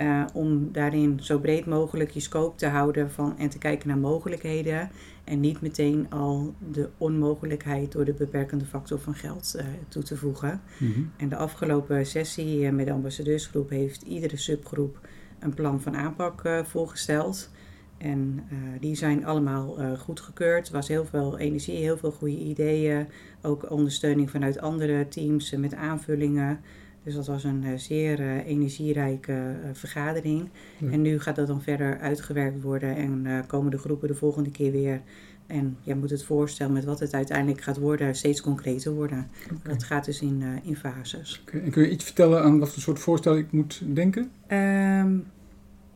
Uh, 0.00 0.24
om 0.32 0.72
daarin 0.72 1.18
zo 1.22 1.38
breed 1.38 1.66
mogelijk 1.66 2.10
je 2.10 2.20
scope 2.20 2.56
te 2.56 2.66
houden 2.66 3.10
van, 3.10 3.38
en 3.38 3.48
te 3.48 3.58
kijken 3.58 3.88
naar 3.88 3.98
mogelijkheden. 3.98 4.90
En 5.24 5.40
niet 5.40 5.60
meteen 5.60 6.10
al 6.10 6.54
de 6.72 6.88
onmogelijkheid 6.98 7.92
door 7.92 8.04
de 8.04 8.12
beperkende 8.12 8.64
factor 8.64 8.98
van 8.98 9.14
geld 9.14 9.54
uh, 9.56 9.64
toe 9.88 10.02
te 10.02 10.16
voegen. 10.16 10.60
Mm 10.78 10.92
-hmm. 10.92 11.10
En 11.16 11.28
de 11.28 11.36
afgelopen 11.36 12.06
sessie 12.06 12.60
uh, 12.60 12.70
met 12.70 12.86
de 12.86 12.92
ambassadeursgroep 12.92 13.70
heeft 13.70 14.02
iedere 14.02 14.36
subgroep 14.36 15.08
een 15.38 15.54
plan 15.54 15.80
van 15.80 15.96
aanpak 15.96 16.42
voorgesteld. 16.64 17.50
En 17.98 18.44
die 18.80 18.94
zijn 18.94 19.26
allemaal 19.26 19.96
goedgekeurd. 19.98 20.66
Er 20.66 20.72
was 20.72 20.88
heel 20.88 21.04
veel 21.04 21.38
energie, 21.38 21.76
heel 21.76 21.96
veel 21.96 22.10
goede 22.10 22.38
ideeën. 22.38 23.06
Ook 23.42 23.70
ondersteuning 23.70 24.30
vanuit 24.30 24.60
andere 24.60 25.08
teams 25.08 25.50
met 25.50 25.74
aanvullingen. 25.74 26.60
Dus 27.06 27.14
dat 27.14 27.26
was 27.26 27.44
een 27.44 27.62
uh, 27.64 27.76
zeer 27.76 28.20
energierijke 28.44 29.54
vergadering. 29.72 30.48
Ja. 30.78 30.90
En 30.90 31.02
nu 31.02 31.20
gaat 31.20 31.36
dat 31.36 31.46
dan 31.46 31.62
verder 31.62 31.98
uitgewerkt 31.98 32.62
worden 32.62 32.96
en 32.96 33.44
komen 33.46 33.70
de 33.70 33.78
groepen 33.78 34.08
de 34.08 34.14
volgende 34.14 34.50
keer 34.50 34.72
weer. 34.72 35.00
En 35.46 35.76
ja, 35.82 35.94
moet 35.94 36.10
het 36.10 36.24
voorstel 36.24 36.70
met 36.70 36.84
wat 36.84 37.00
het 37.00 37.14
uiteindelijk 37.14 37.60
gaat 37.60 37.78
worden 37.78 38.14
steeds 38.14 38.40
concreter 38.40 38.92
worden. 38.92 39.28
Okay. 39.44 39.72
Dat 39.72 39.84
gaat 39.84 40.04
dus 40.04 40.20
in, 40.20 40.42
in 40.62 40.76
fases. 40.76 41.42
Okay. 41.46 41.60
En 41.60 41.70
kun 41.70 41.82
je 41.82 41.90
iets 41.90 42.04
vertellen 42.04 42.42
aan 42.42 42.58
wat 42.58 42.72
voor 42.72 42.82
soort 42.82 42.98
voorstel 42.98 43.36
ik 43.36 43.52
moet 43.52 43.82
denken? 43.94 44.22
Um, 44.22 45.24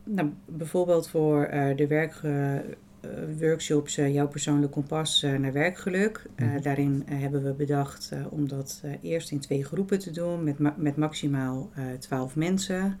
nou, 0.03 0.29
bijvoorbeeld 0.45 1.09
voor 1.09 1.47
de 1.75 1.87
werkworkshops 1.87 2.89
uh, 3.41 3.57
uh, 3.97 4.13
Jouw 4.13 4.27
Persoonlijk 4.27 4.71
Kompas 4.71 5.21
naar 5.21 5.53
Werkgeluk. 5.53 6.25
Mm. 6.37 6.61
Daarin 6.61 7.03
hebben 7.05 7.43
we 7.43 7.53
bedacht 7.53 8.11
om 8.29 8.47
dat 8.47 8.83
eerst 9.01 9.31
in 9.31 9.39
twee 9.39 9.65
groepen 9.65 9.99
te 9.99 10.11
doen 10.11 10.43
met, 10.43 10.59
ma 10.59 10.75
met 10.77 10.95
maximaal 10.95 11.69
12 11.99 12.35
mensen 12.35 12.99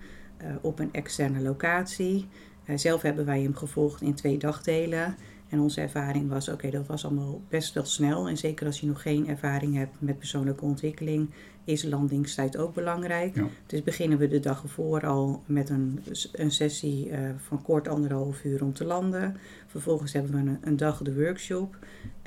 op 0.61 0.79
een 0.79 0.93
externe 0.93 1.41
locatie. 1.41 2.27
zelf 2.75 3.01
hebben 3.01 3.25
wij 3.25 3.41
hem 3.41 3.55
gevolgd 3.55 4.01
in 4.01 4.13
twee 4.13 4.37
dagdelen. 4.37 5.15
En 5.51 5.59
onze 5.59 5.81
ervaring 5.81 6.29
was, 6.29 6.47
oké, 6.47 6.57
okay, 6.57 6.71
dat 6.71 6.87
was 6.87 7.05
allemaal 7.05 7.41
best 7.49 7.73
wel 7.73 7.85
snel. 7.85 8.27
En 8.27 8.37
zeker 8.37 8.65
als 8.65 8.79
je 8.79 8.87
nog 8.87 9.01
geen 9.01 9.27
ervaring 9.27 9.75
hebt 9.75 9.95
met 9.99 10.17
persoonlijke 10.17 10.65
ontwikkeling, 10.65 11.29
is 11.63 11.83
landingstijd 11.83 12.57
ook 12.57 12.73
belangrijk. 12.73 13.35
Ja. 13.35 13.47
Dus 13.65 13.83
beginnen 13.83 14.17
we 14.17 14.27
de 14.27 14.39
dag 14.39 14.63
ervoor 14.63 15.05
al 15.05 15.43
met 15.45 15.69
een, 15.69 15.99
een 16.31 16.51
sessie 16.51 17.09
uh, 17.09 17.29
van 17.37 17.61
kort 17.61 17.87
anderhalf 17.87 18.43
uur 18.43 18.63
om 18.63 18.73
te 18.73 18.85
landen. 18.85 19.37
Vervolgens 19.67 20.13
hebben 20.13 20.31
we 20.31 20.37
een, 20.37 20.57
een 20.61 20.77
dag 20.77 21.01
de 21.01 21.15
workshop. 21.15 21.77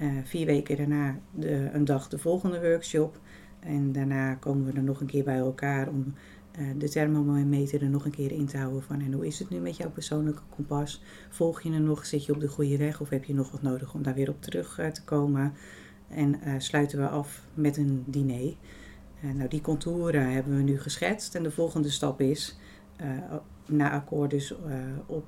Uh, 0.03 0.13
vier 0.25 0.47
weken 0.47 0.77
daarna 0.77 1.19
de, 1.31 1.71
een 1.73 1.85
dag 1.85 2.09
de 2.09 2.19
volgende 2.19 2.61
workshop. 2.61 3.21
En 3.61 3.93
daarna 3.93 4.35
komen 4.35 4.67
we 4.67 4.73
er 4.73 4.83
nog 4.83 5.01
een 5.01 5.07
keer 5.07 5.25
bij 5.25 5.39
elkaar 5.39 5.89
om 5.89 6.15
uh, 6.59 6.69
de 6.79 6.89
thermometer 6.89 7.83
er 7.83 7.89
nog 7.89 8.05
een 8.05 8.11
keer 8.11 8.33
in 8.33 8.47
te 8.47 8.57
houden 8.57 8.83
van 8.83 9.01
en 9.01 9.13
hoe 9.13 9.27
is 9.27 9.39
het 9.39 9.51
nu 9.51 9.59
met 9.59 9.77
jouw 9.77 9.91
persoonlijke 9.91 10.43
kompas? 10.49 11.03
Volg 11.31 11.63
je 11.63 11.73
er 11.73 11.81
nog? 11.81 12.07
Zit 12.07 12.25
je 12.25 12.33
op 12.33 12.41
de 12.41 12.49
goede 12.49 12.77
weg 12.77 13.01
of 13.01 13.09
heb 13.09 13.25
je 13.25 13.35
nog 13.35 13.51
wat 13.51 13.63
nodig 13.63 13.95
om 13.95 14.03
daar 14.03 14.15
weer 14.15 14.29
op 14.29 14.43
terug 14.43 14.81
te 14.93 15.05
komen? 15.05 15.53
En 16.09 16.41
sluiten 16.59 16.99
we 16.99 17.09
af 17.09 17.47
met 17.55 17.77
een 17.77 18.05
diner. 18.07 18.55
Nou, 19.35 19.49
die 19.49 19.61
contouren 19.61 20.33
hebben 20.33 20.57
we 20.57 20.63
nu 20.63 20.81
geschetst 20.81 21.35
en 21.35 21.43
de 21.43 21.51
volgende 21.51 21.91
stap 21.91 22.21
is, 22.21 22.59
na 23.67 23.91
akkoord 23.91 24.31
dus 24.31 24.55
op 25.07 25.27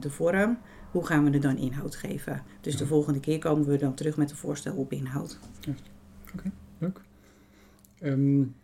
de 0.00 0.10
vorm, 0.10 0.58
hoe 0.90 1.06
gaan 1.06 1.24
we 1.24 1.30
er 1.30 1.40
dan 1.40 1.56
inhoud 1.56 1.96
geven? 1.96 2.42
Dus 2.60 2.72
ja. 2.72 2.78
de 2.78 2.86
volgende 2.86 3.20
keer 3.20 3.38
komen 3.38 3.66
we 3.66 3.76
dan 3.76 3.94
terug 3.94 4.16
met 4.16 4.30
een 4.30 4.36
voorstel 4.36 4.74
op 4.74 4.92
inhoud. 4.92 5.38
Ja. 5.60 5.72
Oké, 6.22 6.32
okay, 6.34 6.52
leuk. 6.78 7.00
Um, 8.02 8.54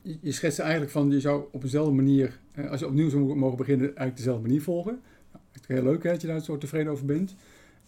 je 0.00 0.32
schetst 0.32 0.58
eigenlijk 0.58 0.90
van, 0.90 1.10
je 1.10 1.20
zou 1.20 1.44
op 1.52 1.62
dezelfde 1.62 1.92
manier, 1.92 2.38
eh, 2.52 2.70
als 2.70 2.80
je 2.80 2.86
opnieuw 2.86 3.08
zou 3.08 3.34
mogen 3.36 3.56
beginnen, 3.56 3.86
eigenlijk 3.86 4.16
dezelfde 4.16 4.42
manier 4.42 4.62
volgen. 4.62 5.00
Nou, 5.32 5.44
het 5.52 5.62
is 5.62 5.74
heel 5.74 5.82
leuk 5.82 6.02
hè, 6.02 6.10
dat 6.10 6.20
je 6.20 6.26
daar 6.26 6.40
zo 6.40 6.58
tevreden 6.58 6.92
over 6.92 7.06
bent. 7.06 7.34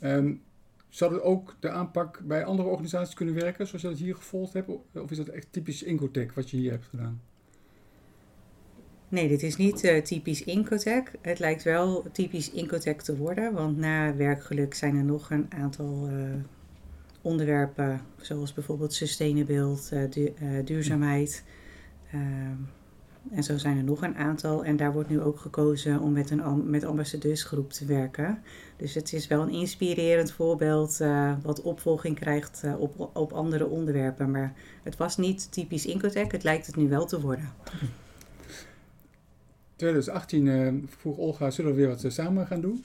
Um, 0.00 0.40
zou 0.94 1.20
ook 1.20 1.56
de 1.60 1.70
aanpak 1.70 2.20
bij 2.24 2.44
andere 2.44 2.68
organisaties 2.68 3.14
kunnen 3.14 3.34
werken, 3.34 3.66
zoals 3.66 3.82
je 3.82 3.88
dat 3.88 3.98
hier 3.98 4.14
gevolgd 4.14 4.52
hebt? 4.52 4.68
Of 4.92 5.10
is 5.10 5.16
dat 5.16 5.28
echt 5.28 5.46
typisch 5.50 5.82
Incotech 5.82 6.34
wat 6.34 6.50
je 6.50 6.56
hier 6.56 6.70
hebt 6.70 6.84
gedaan? 6.84 7.20
Nee, 9.08 9.28
dit 9.28 9.42
is 9.42 9.56
niet 9.56 9.84
uh, 9.84 10.02
typisch 10.02 10.44
Incotech. 10.44 11.12
Het 11.20 11.38
lijkt 11.38 11.62
wel 11.62 12.06
typisch 12.12 12.50
Incotech 12.50 12.96
te 12.96 13.16
worden, 13.16 13.52
want 13.52 13.76
na 13.76 14.16
werkgeluk 14.16 14.74
zijn 14.74 14.96
er 14.96 15.04
nog 15.04 15.30
een 15.30 15.46
aantal 15.52 16.08
uh, 16.10 16.34
onderwerpen, 17.22 18.00
zoals 18.16 18.52
bijvoorbeeld 18.52 18.92
sustainability, 18.92 19.94
uh, 19.94 20.10
du 20.10 20.32
duurzaamheid. 20.64 21.44
En 23.30 23.42
zo 23.42 23.58
zijn 23.58 23.76
er 23.76 23.84
nog 23.84 24.02
een 24.02 24.16
aantal. 24.16 24.64
En 24.64 24.76
daar 24.76 24.92
wordt 24.92 25.08
nu 25.08 25.20
ook 25.20 25.38
gekozen 25.38 26.00
om 26.00 26.12
met 26.12 26.30
een 26.30 26.70
met 26.70 26.84
ambassadeursgroep 26.84 27.72
te 27.72 27.84
werken. 27.84 28.42
Dus 28.76 28.94
het 28.94 29.12
is 29.12 29.26
wel 29.26 29.42
een 29.42 29.50
inspirerend 29.50 30.32
voorbeeld 30.32 30.98
uh, 31.00 31.32
wat 31.42 31.62
opvolging 31.62 32.18
krijgt 32.18 32.62
uh, 32.64 32.80
op, 32.80 33.10
op 33.12 33.32
andere 33.32 33.66
onderwerpen. 33.66 34.30
Maar 34.30 34.52
het 34.82 34.96
was 34.96 35.16
niet 35.16 35.52
typisch 35.52 35.86
Incotech, 35.86 36.32
het 36.32 36.42
lijkt 36.42 36.66
het 36.66 36.76
nu 36.76 36.88
wel 36.88 37.06
te 37.06 37.20
worden. 37.20 37.52
2018 39.76 40.46
uh, 40.46 40.72
vroeg 40.98 41.16
Olga, 41.16 41.50
zullen 41.50 41.70
we 41.70 41.76
weer 41.76 41.88
wat 41.88 42.04
samen 42.08 42.46
gaan 42.46 42.60
doen? 42.60 42.84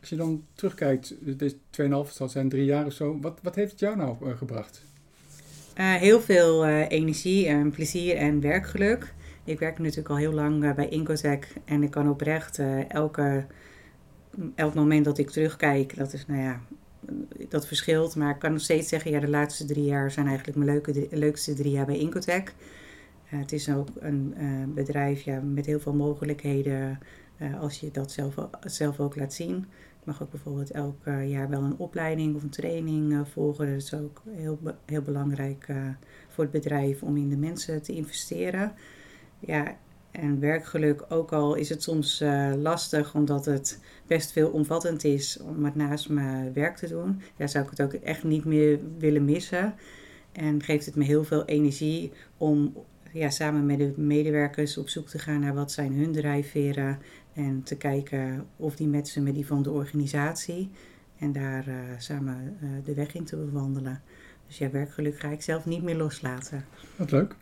Als 0.00 0.08
je 0.08 0.16
dan 0.16 0.44
terugkijkt, 0.54 1.14
het 1.24 1.42
is 1.42 1.54
2,5, 1.54 1.58
zal 2.10 2.28
zijn 2.28 2.48
drie 2.48 2.64
jaar 2.64 2.86
of 2.86 2.92
zo. 2.92 3.18
Wat, 3.20 3.38
wat 3.42 3.54
heeft 3.54 3.70
het 3.70 3.80
jou 3.80 3.96
nou 3.96 4.36
gebracht? 4.36 4.82
Heel 5.74 6.20
veel 6.20 6.66
energie 6.66 7.46
en 7.46 7.70
plezier 7.70 8.16
en 8.16 8.40
werkgeluk. 8.40 9.14
Ik 9.44 9.58
werk 9.58 9.78
natuurlijk 9.78 10.08
al 10.08 10.16
heel 10.16 10.32
lang 10.32 10.64
uh, 10.64 10.74
bij 10.74 10.88
Incotech 10.88 11.56
en 11.64 11.82
ik 11.82 11.90
kan 11.90 12.08
oprecht 12.08 12.60
elke, 12.88 13.46
elk 14.54 14.74
moment 14.74 15.04
dat 15.04 15.18
ik 15.18 15.30
terugkijk, 15.30 15.96
dat 15.96 16.12
is 16.12 16.26
nou 16.26 16.40
ja, 16.40 16.60
dat 17.48 17.66
verschilt. 17.66 18.16
Maar 18.16 18.30
ik 18.30 18.38
kan 18.38 18.52
nog 18.52 18.60
steeds 18.60 18.88
zeggen, 18.88 19.10
ja, 19.10 19.20
de 19.20 19.28
laatste 19.28 19.64
drie 19.64 19.84
jaar 19.84 20.10
zijn 20.10 20.26
eigenlijk 20.26 20.56
mijn 20.56 20.70
leuke, 20.70 21.06
leukste 21.10 21.54
drie 21.54 21.72
jaar 21.72 21.86
bij 21.86 21.98
Incotech. 21.98 22.54
het 23.24 23.52
is 23.52 23.70
ook 23.70 23.88
een 23.98 24.34
bedrijf 24.74 25.22
ja, 25.22 25.40
met 25.40 25.66
heel 25.66 25.80
veel 25.80 25.94
mogelijkheden 25.94 26.98
als 27.60 27.80
je 27.80 27.90
dat 27.90 28.12
zelf, 28.12 28.34
zelf 28.60 29.00
ook 29.00 29.16
laat 29.16 29.32
zien. 29.32 29.56
Ik 30.00 30.04
mag 30.10 30.22
ook 30.22 30.30
bijvoorbeeld 30.30 30.70
elk 30.70 31.04
jaar 31.04 31.48
wel 31.48 31.62
een 31.62 31.76
opleiding 31.76 32.34
of 32.34 32.42
een 32.42 32.50
training 32.50 33.28
volgen. 33.32 33.66
Dat 33.66 33.82
is 33.82 33.94
ook 33.94 34.22
heel, 34.30 34.58
heel 34.84 35.02
belangrijk 35.02 35.66
voor 36.28 36.44
het 36.44 36.52
bedrijf 36.52 37.02
om 37.02 37.16
in 37.16 37.28
de 37.28 37.36
mensen 37.36 37.82
te 37.82 37.92
investeren. 37.92 38.72
Ja, 39.46 39.76
en 40.10 40.40
werkgeluk, 40.40 41.04
ook 41.08 41.32
al 41.32 41.54
is 41.54 41.68
het 41.68 41.82
soms 41.82 42.22
lastig 42.56 43.14
omdat 43.14 43.44
het 43.44 43.80
best 44.06 44.32
veel 44.32 44.48
omvattend 44.48 45.04
is 45.04 45.38
om 45.40 45.64
het 45.64 45.74
naast 45.74 46.08
mijn 46.08 46.52
werk 46.52 46.76
te 46.76 46.88
doen. 46.88 47.20
Daar 47.36 47.48
zou 47.48 47.64
ik 47.64 47.70
het 47.70 47.82
ook 47.82 47.92
echt 47.92 48.24
niet 48.24 48.44
meer 48.44 48.78
willen 48.98 49.24
missen. 49.24 49.74
En 50.32 50.62
geeft 50.62 50.86
het 50.86 50.96
me 50.96 51.04
heel 51.04 51.24
veel 51.24 51.44
energie 51.44 52.12
om 52.36 52.74
ja, 53.12 53.30
samen 53.30 53.66
met 53.66 53.78
de 53.78 53.92
medewerkers 53.96 54.78
op 54.78 54.88
zoek 54.88 55.08
te 55.08 55.18
gaan 55.18 55.40
naar 55.40 55.54
wat 55.54 55.72
zijn 55.72 55.92
hun 55.92 56.12
drijfveren 56.12 56.98
en 57.32 57.62
te 57.62 57.76
kijken 57.76 58.46
of 58.56 58.76
die 58.76 58.88
matchen 58.88 59.22
met 59.22 59.34
die 59.34 59.46
van 59.46 59.62
de 59.62 59.70
organisatie. 59.70 60.70
En 61.18 61.32
daar 61.32 61.68
uh, 61.68 61.74
samen 61.98 62.56
uh, 62.62 62.68
de 62.84 62.94
weg 62.94 63.14
in 63.14 63.24
te 63.24 63.36
bewandelen. 63.36 64.02
Dus 64.46 64.58
ja, 64.58 64.70
werkgeluk 64.70 65.18
ga 65.18 65.28
ik 65.28 65.42
zelf 65.42 65.64
niet 65.66 65.82
meer 65.82 65.96
loslaten. 65.96 66.64
Wat 66.96 67.10
leuk. 67.10 67.36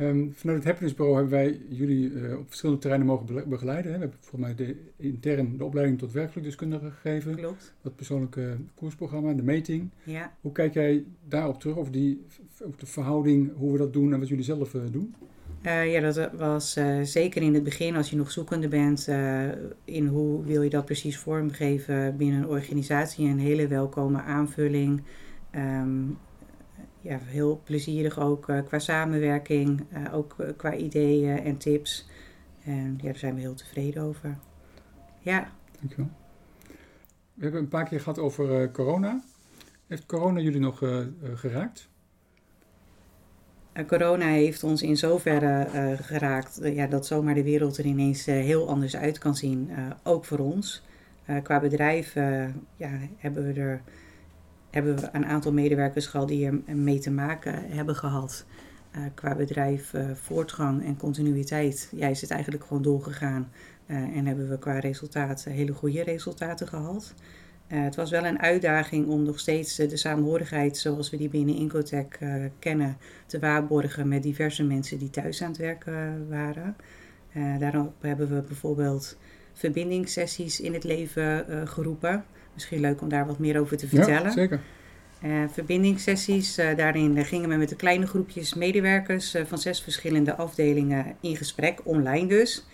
Um, 0.00 0.32
vanuit 0.34 0.58
het 0.58 0.66
Happiness 0.66 0.94
Bureau 0.94 1.18
hebben 1.18 1.38
wij 1.38 1.60
jullie 1.68 2.10
uh, 2.10 2.38
op 2.38 2.46
verschillende 2.46 2.80
terreinen 2.80 3.08
mogen 3.08 3.48
begeleiden. 3.48 3.92
Hè. 3.92 3.98
We 3.98 4.02
hebben 4.04 4.18
volgens 4.20 4.42
mij 4.42 4.66
de, 4.66 4.76
intern 4.96 5.56
de 5.56 5.64
opleiding 5.64 5.98
tot 5.98 6.12
werkgelukdeskundige 6.12 6.90
gegeven. 6.90 7.36
Klopt. 7.36 7.74
Dat 7.82 7.96
persoonlijke 7.96 8.56
koersprogramma, 8.74 9.32
de 9.32 9.42
meting. 9.42 9.90
Ja. 10.04 10.32
Hoe 10.40 10.52
kijk 10.52 10.74
jij 10.74 11.04
daarop 11.28 11.60
terug, 11.60 11.76
over, 11.76 11.92
die, 11.92 12.24
over 12.64 12.78
de 12.78 12.86
verhouding, 12.86 13.52
hoe 13.56 13.72
we 13.72 13.78
dat 13.78 13.92
doen 13.92 14.12
en 14.12 14.18
wat 14.18 14.28
jullie 14.28 14.44
zelf 14.44 14.70
doen? 14.70 15.14
Uh, 15.66 15.92
ja, 15.92 16.00
dat 16.00 16.30
was 16.32 16.78
zeker 17.02 17.42
in 17.42 17.54
het 17.54 17.64
begin, 17.64 17.96
als 17.96 18.10
je 18.10 18.16
nog 18.16 18.30
zoekende 18.30 18.68
bent, 18.68 19.08
in 19.84 20.06
hoe 20.06 20.44
wil 20.44 20.62
je 20.62 20.70
dat 20.70 20.84
precies 20.84 21.18
vormgeven 21.18 22.16
binnen 22.16 22.38
een 22.38 22.48
organisatie. 22.48 23.28
Een 23.28 23.38
hele 23.38 23.66
welkome 23.66 24.20
aanvulling. 24.20 25.02
Um, 25.56 26.18
ja, 27.00 27.18
heel 27.18 27.60
plezierig 27.64 28.18
ook 28.18 28.52
qua 28.66 28.78
samenwerking, 28.78 29.86
ook 30.12 30.36
qua 30.56 30.74
ideeën 30.74 31.38
en 31.38 31.56
tips. 31.56 32.08
En 32.64 32.94
ja, 32.96 33.04
daar 33.04 33.16
zijn 33.16 33.34
we 33.34 33.40
heel 33.40 33.54
tevreden 33.54 34.02
over. 34.02 34.38
Ja. 35.20 35.52
Dankjewel. 35.78 36.10
We 37.34 37.42
hebben 37.42 37.60
een 37.60 37.68
paar 37.68 37.88
keer 37.88 38.00
gehad 38.00 38.18
over 38.18 38.70
corona. 38.70 39.22
Heeft 39.86 40.06
corona 40.06 40.40
jullie 40.40 40.60
nog 40.60 40.78
geraakt? 41.34 41.88
Eh, 43.72 43.86
corona 43.86 44.26
heeft 44.26 44.62
ons 44.62 44.82
in 44.82 44.96
zoverre 44.96 45.96
geraakt 46.02 46.60
ja, 46.62 46.86
dat 46.86 47.06
zomaar 47.06 47.34
de 47.34 47.42
wereld 47.42 47.78
er 47.78 47.84
ineens 47.84 48.24
heel 48.24 48.68
anders 48.68 48.96
uit 48.96 49.18
kan 49.18 49.36
zien. 49.36 49.70
ook 50.02 50.24
voor 50.24 50.38
ons. 50.38 50.82
qua 51.42 51.60
bedrijf 51.60 52.14
ja, 52.76 52.90
hebben, 53.16 53.46
we 53.46 53.60
er, 53.60 53.82
hebben 54.70 54.96
we 54.96 55.08
een 55.12 55.26
aantal 55.26 55.52
medewerkers 55.52 56.06
gehad 56.06 56.28
die 56.28 56.46
er 56.46 56.76
mee 56.76 56.98
te 56.98 57.10
maken 57.10 57.70
hebben 57.70 57.96
gehad. 57.96 58.44
qua 59.14 59.34
bedrijf 59.34 59.94
voortgang 60.14 60.84
en 60.84 60.96
continuïteit 60.96 61.92
ja, 61.96 62.08
is 62.08 62.20
het 62.20 62.30
eigenlijk 62.30 62.64
gewoon 62.64 62.82
doorgegaan. 62.82 63.52
en 63.86 64.26
hebben 64.26 64.48
we 64.48 64.58
qua 64.58 64.78
resultaten 64.78 65.52
hele 65.52 65.72
goede 65.72 66.02
resultaten 66.02 66.68
gehad. 66.68 67.14
Het 67.66 67.96
was 67.96 68.10
wel 68.10 68.24
een 68.24 68.40
uitdaging 68.40 69.06
om 69.06 69.22
nog 69.22 69.38
steeds 69.38 69.76
de 69.76 69.96
samenhorigheid 69.96 70.76
zoals 70.76 71.10
we 71.10 71.16
die 71.16 71.28
binnen 71.28 71.54
Incotec 71.54 72.18
uh, 72.20 72.34
kennen 72.58 72.96
te 73.26 73.38
waarborgen 73.38 74.08
met 74.08 74.22
diverse 74.22 74.64
mensen 74.64 74.98
die 74.98 75.10
thuis 75.10 75.42
aan 75.42 75.48
het 75.48 75.58
werken 75.58 76.28
waren. 76.28 76.76
daarop 77.58 77.94
hebben 78.00 78.28
we 78.28 78.42
bijvoorbeeld 78.42 79.16
verbindingssessies 79.52 80.60
in 80.60 80.72
het 80.72 80.84
leven 80.84 81.68
geroepen. 81.68 82.24
Misschien 82.60 82.80
leuk 82.80 83.00
om 83.00 83.08
daar 83.08 83.26
wat 83.26 83.38
meer 83.38 83.60
over 83.60 83.76
te 83.76 83.88
vertellen. 83.88 84.22
Ja, 84.22 84.30
zeker. 84.30 84.60
verbindingssessies, 85.52 86.54
daarin 86.54 87.24
gingen 87.24 87.48
we 87.48 87.56
met 87.56 87.68
de 87.68 87.76
kleine 87.76 88.06
groepjes 88.06 88.54
medewerkers 88.54 89.36
van 89.44 89.58
zes 89.58 89.80
verschillende 89.80 90.34
afdelingen 90.34 91.06
in 91.20 91.36
gesprek, 91.36 91.80
online 91.84 92.28
dus. 92.28 92.66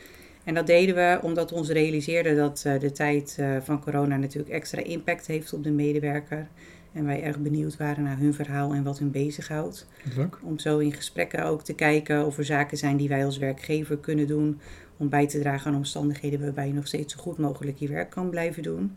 En 0.44 0.54
dat 0.54 0.66
deden 0.66 0.94
we 0.94 1.18
omdat 1.22 1.50
we 1.50 1.56
ons 1.56 1.68
realiseerden 1.68 2.36
dat 2.36 2.64
de 2.80 2.92
tijd 2.92 3.38
van 3.62 3.80
corona 3.80 4.16
natuurlijk 4.16 4.54
extra 4.54 4.82
impact 4.82 5.26
heeft 5.26 5.52
op 5.52 5.64
de 5.64 5.70
medewerker. 5.70 6.48
En 6.92 7.04
wij 7.04 7.22
erg 7.22 7.38
benieuwd 7.38 7.76
waren 7.76 8.04
naar 8.04 8.18
hun 8.18 8.34
verhaal 8.34 8.72
en 8.72 8.82
wat 8.82 8.98
hun 8.98 9.10
bezighoudt. 9.10 9.86
Leuk. 10.16 10.38
Om 10.42 10.58
zo 10.58 10.78
in 10.78 10.92
gesprekken 10.92 11.44
ook 11.44 11.62
te 11.62 11.74
kijken 11.74 12.26
of 12.26 12.38
er 12.38 12.44
zaken 12.44 12.78
zijn 12.78 12.96
die 12.96 13.08
wij 13.08 13.24
als 13.24 13.38
werkgever 13.38 13.98
kunnen 13.98 14.26
doen. 14.26 14.60
Om 14.96 15.08
bij 15.08 15.26
te 15.26 15.38
dragen 15.38 15.70
aan 15.70 15.76
omstandigheden 15.76 16.40
waarbij 16.40 16.66
je 16.66 16.72
nog 16.72 16.86
steeds 16.86 17.14
zo 17.14 17.20
goed 17.20 17.38
mogelijk 17.38 17.78
je 17.78 17.88
werk 17.88 18.10
kan 18.10 18.30
blijven 18.30 18.62
doen. 18.62 18.96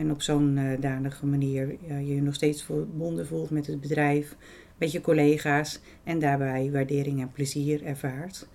En 0.00 0.10
op 0.10 0.22
zo'n 0.22 0.56
uh, 0.56 0.80
danige 0.80 1.26
manier 1.26 1.76
je 1.86 2.14
je 2.14 2.22
nog 2.22 2.34
steeds 2.34 2.62
verbonden 2.62 3.26
voelt 3.26 3.50
met 3.50 3.66
het 3.66 3.80
bedrijf, 3.80 4.36
met 4.78 4.92
je 4.92 5.00
collega's. 5.00 5.80
En 6.04 6.18
daarbij 6.18 6.70
waardering 6.72 7.20
en 7.20 7.32
plezier 7.32 7.84
ervaart. 7.84 8.48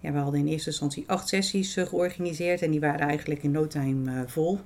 Ja, 0.00 0.12
we 0.12 0.18
hadden 0.18 0.40
in 0.40 0.46
eerste 0.46 0.68
instantie 0.68 1.04
acht 1.06 1.28
sessies 1.28 1.76
uh, 1.76 1.86
georganiseerd 1.86 2.62
en 2.62 2.70
die 2.70 2.80
waren 2.80 3.08
eigenlijk 3.08 3.42
in 3.42 3.50
no 3.50 3.66
time 3.66 4.24
vol. 4.26 4.58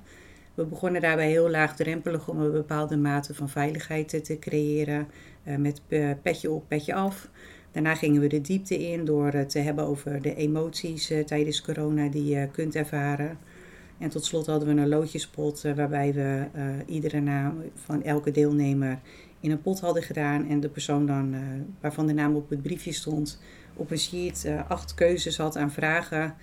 We 0.53 0.65
begonnen 0.65 1.01
daarbij 1.01 1.29
heel 1.29 1.49
laagdrempelig 1.49 2.27
om 2.27 2.39
een 2.39 2.51
bepaalde 2.51 2.97
mate 2.97 3.33
van 3.33 3.49
veiligheid 3.49 4.25
te, 4.25 4.39
creëren 4.39 5.07
met 5.57 5.81
petje 6.21 6.51
op, 6.51 6.67
petje 6.67 6.93
af. 6.93 7.29
Daarna 7.71 7.95
gingen 7.95 8.21
we 8.21 8.27
de 8.27 8.41
diepte 8.41 8.77
in 8.87 9.05
door 9.05 9.45
te 9.45 9.59
hebben 9.59 9.85
over 9.85 10.21
de 10.21 10.35
emoties 10.35 11.13
tijdens 11.25 11.61
corona 11.61 12.09
die 12.09 12.25
je 12.25 12.49
kunt 12.51 12.75
ervaren. 12.75 13.37
En 13.99 14.09
tot 14.09 14.25
slot 14.25 14.45
hadden 14.45 14.75
we 14.75 14.81
een 14.81 14.87
loodjespot 14.87 15.61
waarbij 15.61 16.13
we 16.13 16.47
iedere 16.85 17.19
naam 17.19 17.61
van 17.73 18.03
elke 18.03 18.31
deelnemer 18.31 18.99
in 19.39 19.51
een 19.51 19.61
pot 19.61 19.79
hadden 19.79 20.03
gedaan 20.03 20.47
en 20.47 20.59
de 20.59 20.69
persoon 20.69 21.05
dan, 21.05 21.35
waarvan 21.81 22.07
de 22.07 22.13
naam 22.13 22.35
op 22.35 22.49
het 22.49 22.61
briefje 22.61 22.91
stond, 22.91 23.41
op 23.75 23.91
een 23.91 23.97
sheet 23.97 24.51
acht 24.67 24.93
keuzes 24.93 25.37
had 25.37 25.57
aan 25.57 25.71
vragen 25.71 26.35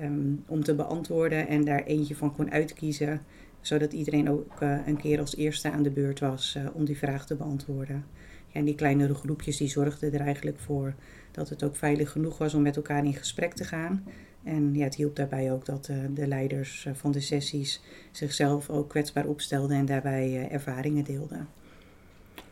um, 0.00 0.44
om 0.46 0.64
te 0.64 0.74
beantwoorden 0.74 1.48
en 1.48 1.64
daar 1.64 1.82
eentje 1.82 2.16
van 2.16 2.34
kon 2.34 2.50
uitkiezen, 2.50 3.22
zodat 3.60 3.92
iedereen 3.92 4.30
ook 4.30 4.60
een 4.60 4.96
keer 4.96 5.20
als 5.20 5.36
eerste 5.36 5.70
aan 5.70 5.82
de 5.82 5.90
beurt 5.90 6.20
was 6.20 6.58
om 6.72 6.84
die 6.84 6.98
vraag 6.98 7.26
te 7.26 7.34
beantwoorden. 7.36 8.04
Ja, 8.46 8.60
en 8.60 8.64
die 8.64 8.74
kleinere 8.74 9.14
groepjes 9.14 9.56
die 9.56 9.68
zorgden 9.68 10.12
er 10.12 10.20
eigenlijk 10.20 10.58
voor 10.58 10.94
dat 11.30 11.48
het 11.48 11.64
ook 11.64 11.76
veilig 11.76 12.10
genoeg 12.10 12.38
was 12.38 12.54
om 12.54 12.62
met 12.62 12.76
elkaar 12.76 13.04
in 13.04 13.14
gesprek 13.14 13.52
te 13.54 13.64
gaan. 13.64 14.04
En 14.44 14.74
ja, 14.74 14.84
het 14.84 14.94
hielp 14.94 15.16
daarbij 15.16 15.52
ook 15.52 15.66
dat 15.66 15.90
de 16.14 16.26
leiders 16.26 16.88
van 16.92 17.12
de 17.12 17.20
sessies 17.20 17.82
zichzelf 18.10 18.70
ook 18.70 18.88
kwetsbaar 18.88 19.26
opstelden 19.26 19.76
en 19.76 19.86
daarbij 19.86 20.48
ervaringen 20.50 21.04
deelden. 21.04 21.48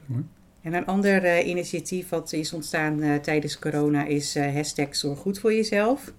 Mooi. 0.06 0.24
En 0.62 0.74
een 0.74 0.86
ander 0.86 1.42
initiatief 1.42 2.08
wat 2.08 2.32
is 2.32 2.52
ontstaan 2.52 3.20
tijdens 3.20 3.58
corona 3.58 4.04
is 4.04 4.38
hashtag 4.38 4.96
Zorg 4.96 5.18
Goed 5.18 5.38
voor 5.38 5.54
Jezelf. 5.54 6.12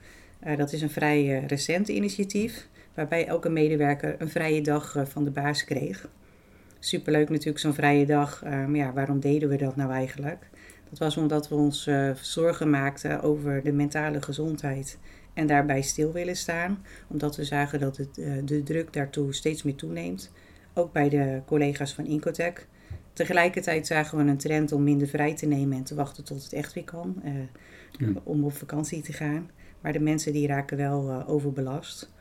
dat 0.58 0.74
is 0.74 0.82
een 0.82 0.90
vrij 0.90 1.46
recent 1.46 1.88
initiatief, 1.88 2.68
waarbij 2.94 3.28
elke 3.28 3.50
medewerker 3.50 4.16
een 4.18 4.30
vrije 4.30 4.62
dag 4.62 4.96
van 5.04 5.24
de 5.24 5.32
baas 5.32 5.64
kreeg. 5.64 6.10
Superleuk 6.80 7.30
natuurlijk 7.30 7.60
zo'n 7.60 7.74
vrije 7.74 8.06
dag, 8.06 8.44
maar 8.44 8.76
ja, 8.76 8.94
waarom 8.94 9.20
deden 9.20 9.50
we 9.50 9.56
dat 9.58 9.76
nou 9.76 9.92
eigenlijk? 9.92 10.50
Dat 10.90 11.00
was 11.00 11.18
omdat 11.18 11.50
we 11.50 11.56
ons 11.56 11.90
zorgen 12.22 12.70
maakten 12.70 13.22
over 13.22 13.64
de 13.64 13.72
mentale 13.72 14.22
gezondheid 14.22 14.98
en 15.34 15.48
daarbij 15.48 15.82
stil 15.82 16.12
willen 16.12 16.38
staan. 16.38 16.86
Omdat 17.08 17.36
we 17.36 17.44
zagen 17.44 17.80
dat 17.80 17.98
het, 17.98 18.16
de 18.46 18.64
druk 18.64 18.94
daartoe 18.94 19.34
steeds 19.34 19.64
meer 19.64 19.76
toeneemt. 19.76 20.32
Ook 20.74 20.92
bij 20.92 21.10
de 21.10 21.42
collega's 21.46 21.94
van 21.94 22.06
Incotec. 22.06 22.68
Tegelijkertijd 23.14 23.88
zagen 23.88 24.18
we 24.18 24.24
een 24.24 24.38
trend 24.38 24.72
om 24.72 24.84
minder 24.84 25.08
vrij 25.08 25.36
te 25.36 25.46
nemen 25.46 25.78
en 25.78 25.84
te 25.84 25.96
wachten 25.96 26.24
tot 26.24 26.44
het 26.44 26.54
echt 26.54 26.74
weer 26.74 26.84
kan. 26.84 27.22
Uh, 27.26 27.32
ja. 27.92 28.08
Om 28.24 28.44
op 28.44 28.54
vakantie 28.54 29.02
te 29.02 29.14
gaan. 29.14 29.50
Maar 29.82 29.94
de 29.94 30.00
mensen 30.00 30.34
die 30.34 30.48
raken 30.48 30.78
wel 30.78 31.10
uh, 31.10 31.30
overbelast. 31.30 32.12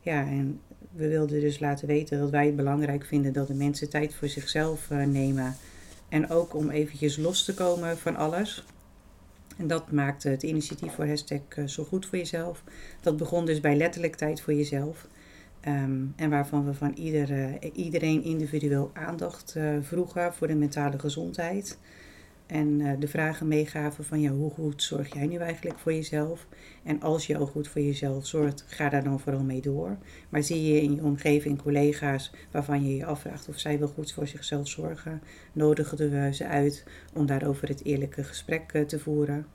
Ja, 0.00 0.20
en 0.20 0.60
we 0.92 1.08
wilden 1.08 1.40
dus 1.40 1.58
laten 1.58 1.86
weten 1.86 2.18
dat 2.18 2.30
wij 2.30 2.46
het 2.46 2.56
belangrijk 2.56 3.04
vinden 3.04 3.32
dat 3.32 3.46
de 3.46 3.54
mensen 3.54 3.90
tijd 3.90 4.14
voor 4.14 4.28
zichzelf 4.28 4.90
uh, 4.90 5.04
nemen. 5.04 5.56
En 6.08 6.30
ook 6.30 6.54
om 6.54 6.70
eventjes 6.70 7.16
los 7.16 7.44
te 7.44 7.54
komen 7.54 7.98
van 7.98 8.16
alles. 8.16 8.64
En 9.56 9.66
dat 9.66 9.90
maakte 9.90 10.28
het 10.28 10.42
initiatief 10.42 10.92
voor 10.94 11.06
hashtag 11.06 11.40
Zo 11.66 11.84
Goed 11.84 12.06
Voor 12.06 12.18
Jezelf. 12.18 12.62
Dat 13.00 13.16
begon 13.16 13.46
dus 13.46 13.60
bij 13.60 13.76
letterlijk 13.76 14.14
tijd 14.14 14.40
voor 14.40 14.54
jezelf. 14.54 15.06
Um, 15.68 16.12
en 16.16 16.30
waarvan 16.30 16.64
we 16.64 16.74
van 16.74 16.92
uh, 16.94 17.70
iedereen 17.72 18.22
individueel 18.22 18.90
aandacht 18.92 19.54
uh, 19.56 19.76
vroegen 19.80 20.34
voor 20.34 20.46
de 20.46 20.54
mentale 20.54 20.98
gezondheid. 20.98 21.78
En 22.46 22.80
uh, 22.80 22.92
de 22.98 23.08
vragen 23.08 23.48
meegaven 23.48 24.04
van 24.04 24.20
ja, 24.20 24.30
hoe 24.30 24.50
goed 24.50 24.82
zorg 24.82 25.14
jij 25.14 25.26
nu 25.26 25.36
eigenlijk 25.36 25.78
voor 25.78 25.92
jezelf? 25.92 26.46
En 26.82 27.00
als 27.00 27.26
je 27.26 27.36
al 27.36 27.46
goed 27.46 27.68
voor 27.68 27.82
jezelf 27.82 28.26
zorgt, 28.26 28.64
ga 28.66 28.88
daar 28.88 29.04
dan 29.04 29.20
vooral 29.20 29.42
mee 29.42 29.60
door. 29.60 29.96
Maar 30.28 30.42
zie 30.42 30.72
je 30.72 30.82
in 30.82 30.94
je 30.94 31.02
omgeving 31.02 31.62
collega's 31.62 32.32
waarvan 32.50 32.88
je 32.88 32.96
je 32.96 33.04
afvraagt 33.04 33.48
of 33.48 33.58
zij 33.58 33.78
wel 33.78 33.88
goed 33.88 34.12
voor 34.12 34.26
zichzelf 34.26 34.68
zorgen, 34.68 35.22
nodigen 35.52 36.10
we 36.10 36.34
ze 36.34 36.46
uit 36.46 36.84
om 37.14 37.26
daarover 37.26 37.68
het 37.68 37.84
eerlijke 37.84 38.24
gesprek 38.24 38.70
te 38.86 38.98
voeren. 38.98 39.46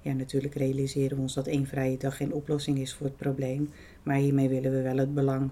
Ja, 0.00 0.12
natuurlijk 0.12 0.54
realiseren 0.54 1.16
we 1.16 1.22
ons 1.22 1.34
dat 1.34 1.46
één 1.46 1.66
vrije 1.66 1.96
dag 1.96 2.16
geen 2.16 2.32
oplossing 2.32 2.78
is 2.78 2.94
voor 2.94 3.06
het 3.06 3.16
probleem. 3.16 3.70
Maar 4.02 4.16
hiermee 4.16 4.48
willen 4.48 4.72
we 4.72 4.82
wel 4.82 4.96
het 4.96 5.14
belang 5.14 5.50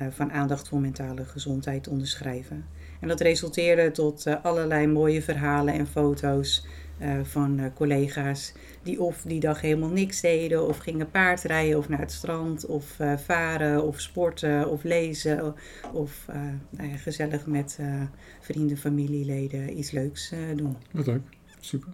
uh, 0.00 0.08
van 0.10 0.32
aandacht 0.32 0.68
voor 0.68 0.80
mentale 0.80 1.24
gezondheid 1.24 1.88
onderschrijven. 1.88 2.64
En 3.04 3.10
dat 3.10 3.20
resulteerde 3.20 3.90
tot 3.90 4.26
uh, 4.26 4.44
allerlei 4.44 4.86
mooie 4.86 5.22
verhalen 5.22 5.74
en 5.74 5.86
foto's 5.86 6.66
uh, 7.02 7.20
van 7.22 7.72
collega's 7.74 8.52
die 8.82 9.00
of 9.00 9.22
die 9.22 9.40
dag 9.40 9.60
helemaal 9.60 9.88
niks 9.88 10.20
deden, 10.20 10.66
of 10.66 10.78
gingen 10.78 11.10
paardrijden, 11.10 11.78
of 11.78 11.88
naar 11.88 11.98
het 11.98 12.12
strand, 12.12 12.66
of 12.66 12.98
varen, 13.16 13.82
of 13.82 14.00
sporten, 14.00 14.70
of 14.70 14.82
lezen, 14.82 15.54
of 15.92 16.26
nou 16.70 16.88
ja, 16.88 16.96
gezellig 16.96 17.46
met 17.46 17.78
vrienden, 18.40 18.76
familieleden 18.76 19.78
iets 19.78 19.90
leuks 19.90 20.32
doen. 20.56 20.76
Wat 20.92 21.06
leuk, 21.06 21.22
super. 21.60 21.92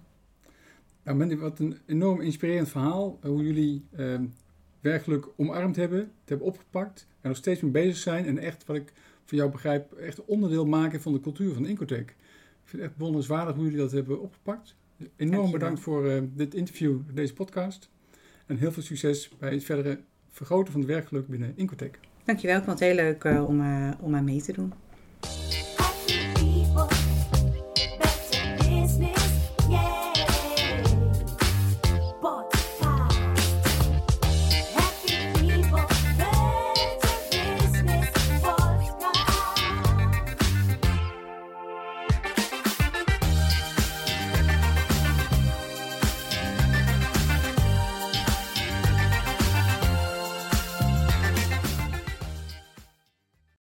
Nou, 1.04 1.36
wat 1.38 1.58
een 1.58 1.78
enorm 1.86 2.20
inspirerend 2.20 2.68
verhaal. 2.68 3.18
Hoe 3.22 3.44
jullie 3.44 3.84
ehm, 3.96 4.24
werkelijk 4.80 5.26
omarmd 5.36 5.76
hebben, 5.76 5.98
het 5.98 6.28
hebben 6.28 6.46
opgepakt 6.46 7.06
en 7.20 7.28
nog 7.28 7.38
steeds 7.38 7.60
mee 7.60 7.70
bezig 7.70 7.96
zijn. 7.96 8.26
En 8.26 8.38
echt, 8.38 8.66
wat 8.66 8.76
ik 8.76 8.92
van 9.30 9.38
jou 9.38 9.50
begrijp, 9.50 9.92
echt 9.92 10.24
onderdeel 10.24 10.66
maken 10.66 11.00
van 11.00 11.12
de 11.12 11.20
cultuur 11.20 11.54
van 11.54 11.66
Incotec. 11.66 12.08
Ik 12.08 12.16
vind 12.64 12.82
het 12.82 12.90
echt 12.90 13.00
wonderswaardig 13.00 13.54
hoe 13.54 13.64
jullie 13.64 13.78
dat 13.78 13.92
hebben 13.92 14.20
opgepakt. 14.20 14.76
Enorm 15.16 15.50
bedankt 15.50 15.80
voor 15.80 16.06
uh, 16.06 16.22
dit 16.34 16.54
interview, 16.54 16.98
deze 17.12 17.32
podcast. 17.32 17.90
En 18.46 18.56
heel 18.56 18.72
veel 18.72 18.82
succes 18.82 19.30
bij 19.38 19.52
het 19.52 19.64
verdere 19.64 20.00
vergroten 20.30 20.72
van 20.72 20.80
het 20.80 20.90
werkgeluk 20.90 21.28
binnen 21.28 21.52
Incotec. 21.56 21.98
Dankjewel, 22.24 22.56
ik 22.56 22.64
vond 22.64 22.78
het 22.78 22.88
heel 22.88 22.96
leuk 22.96 23.24
uh, 23.24 23.48
om, 23.48 23.60
uh, 23.60 23.90
om 24.00 24.14
aan 24.14 24.24
mee 24.24 24.42
te 24.42 24.52
doen. 24.52 24.72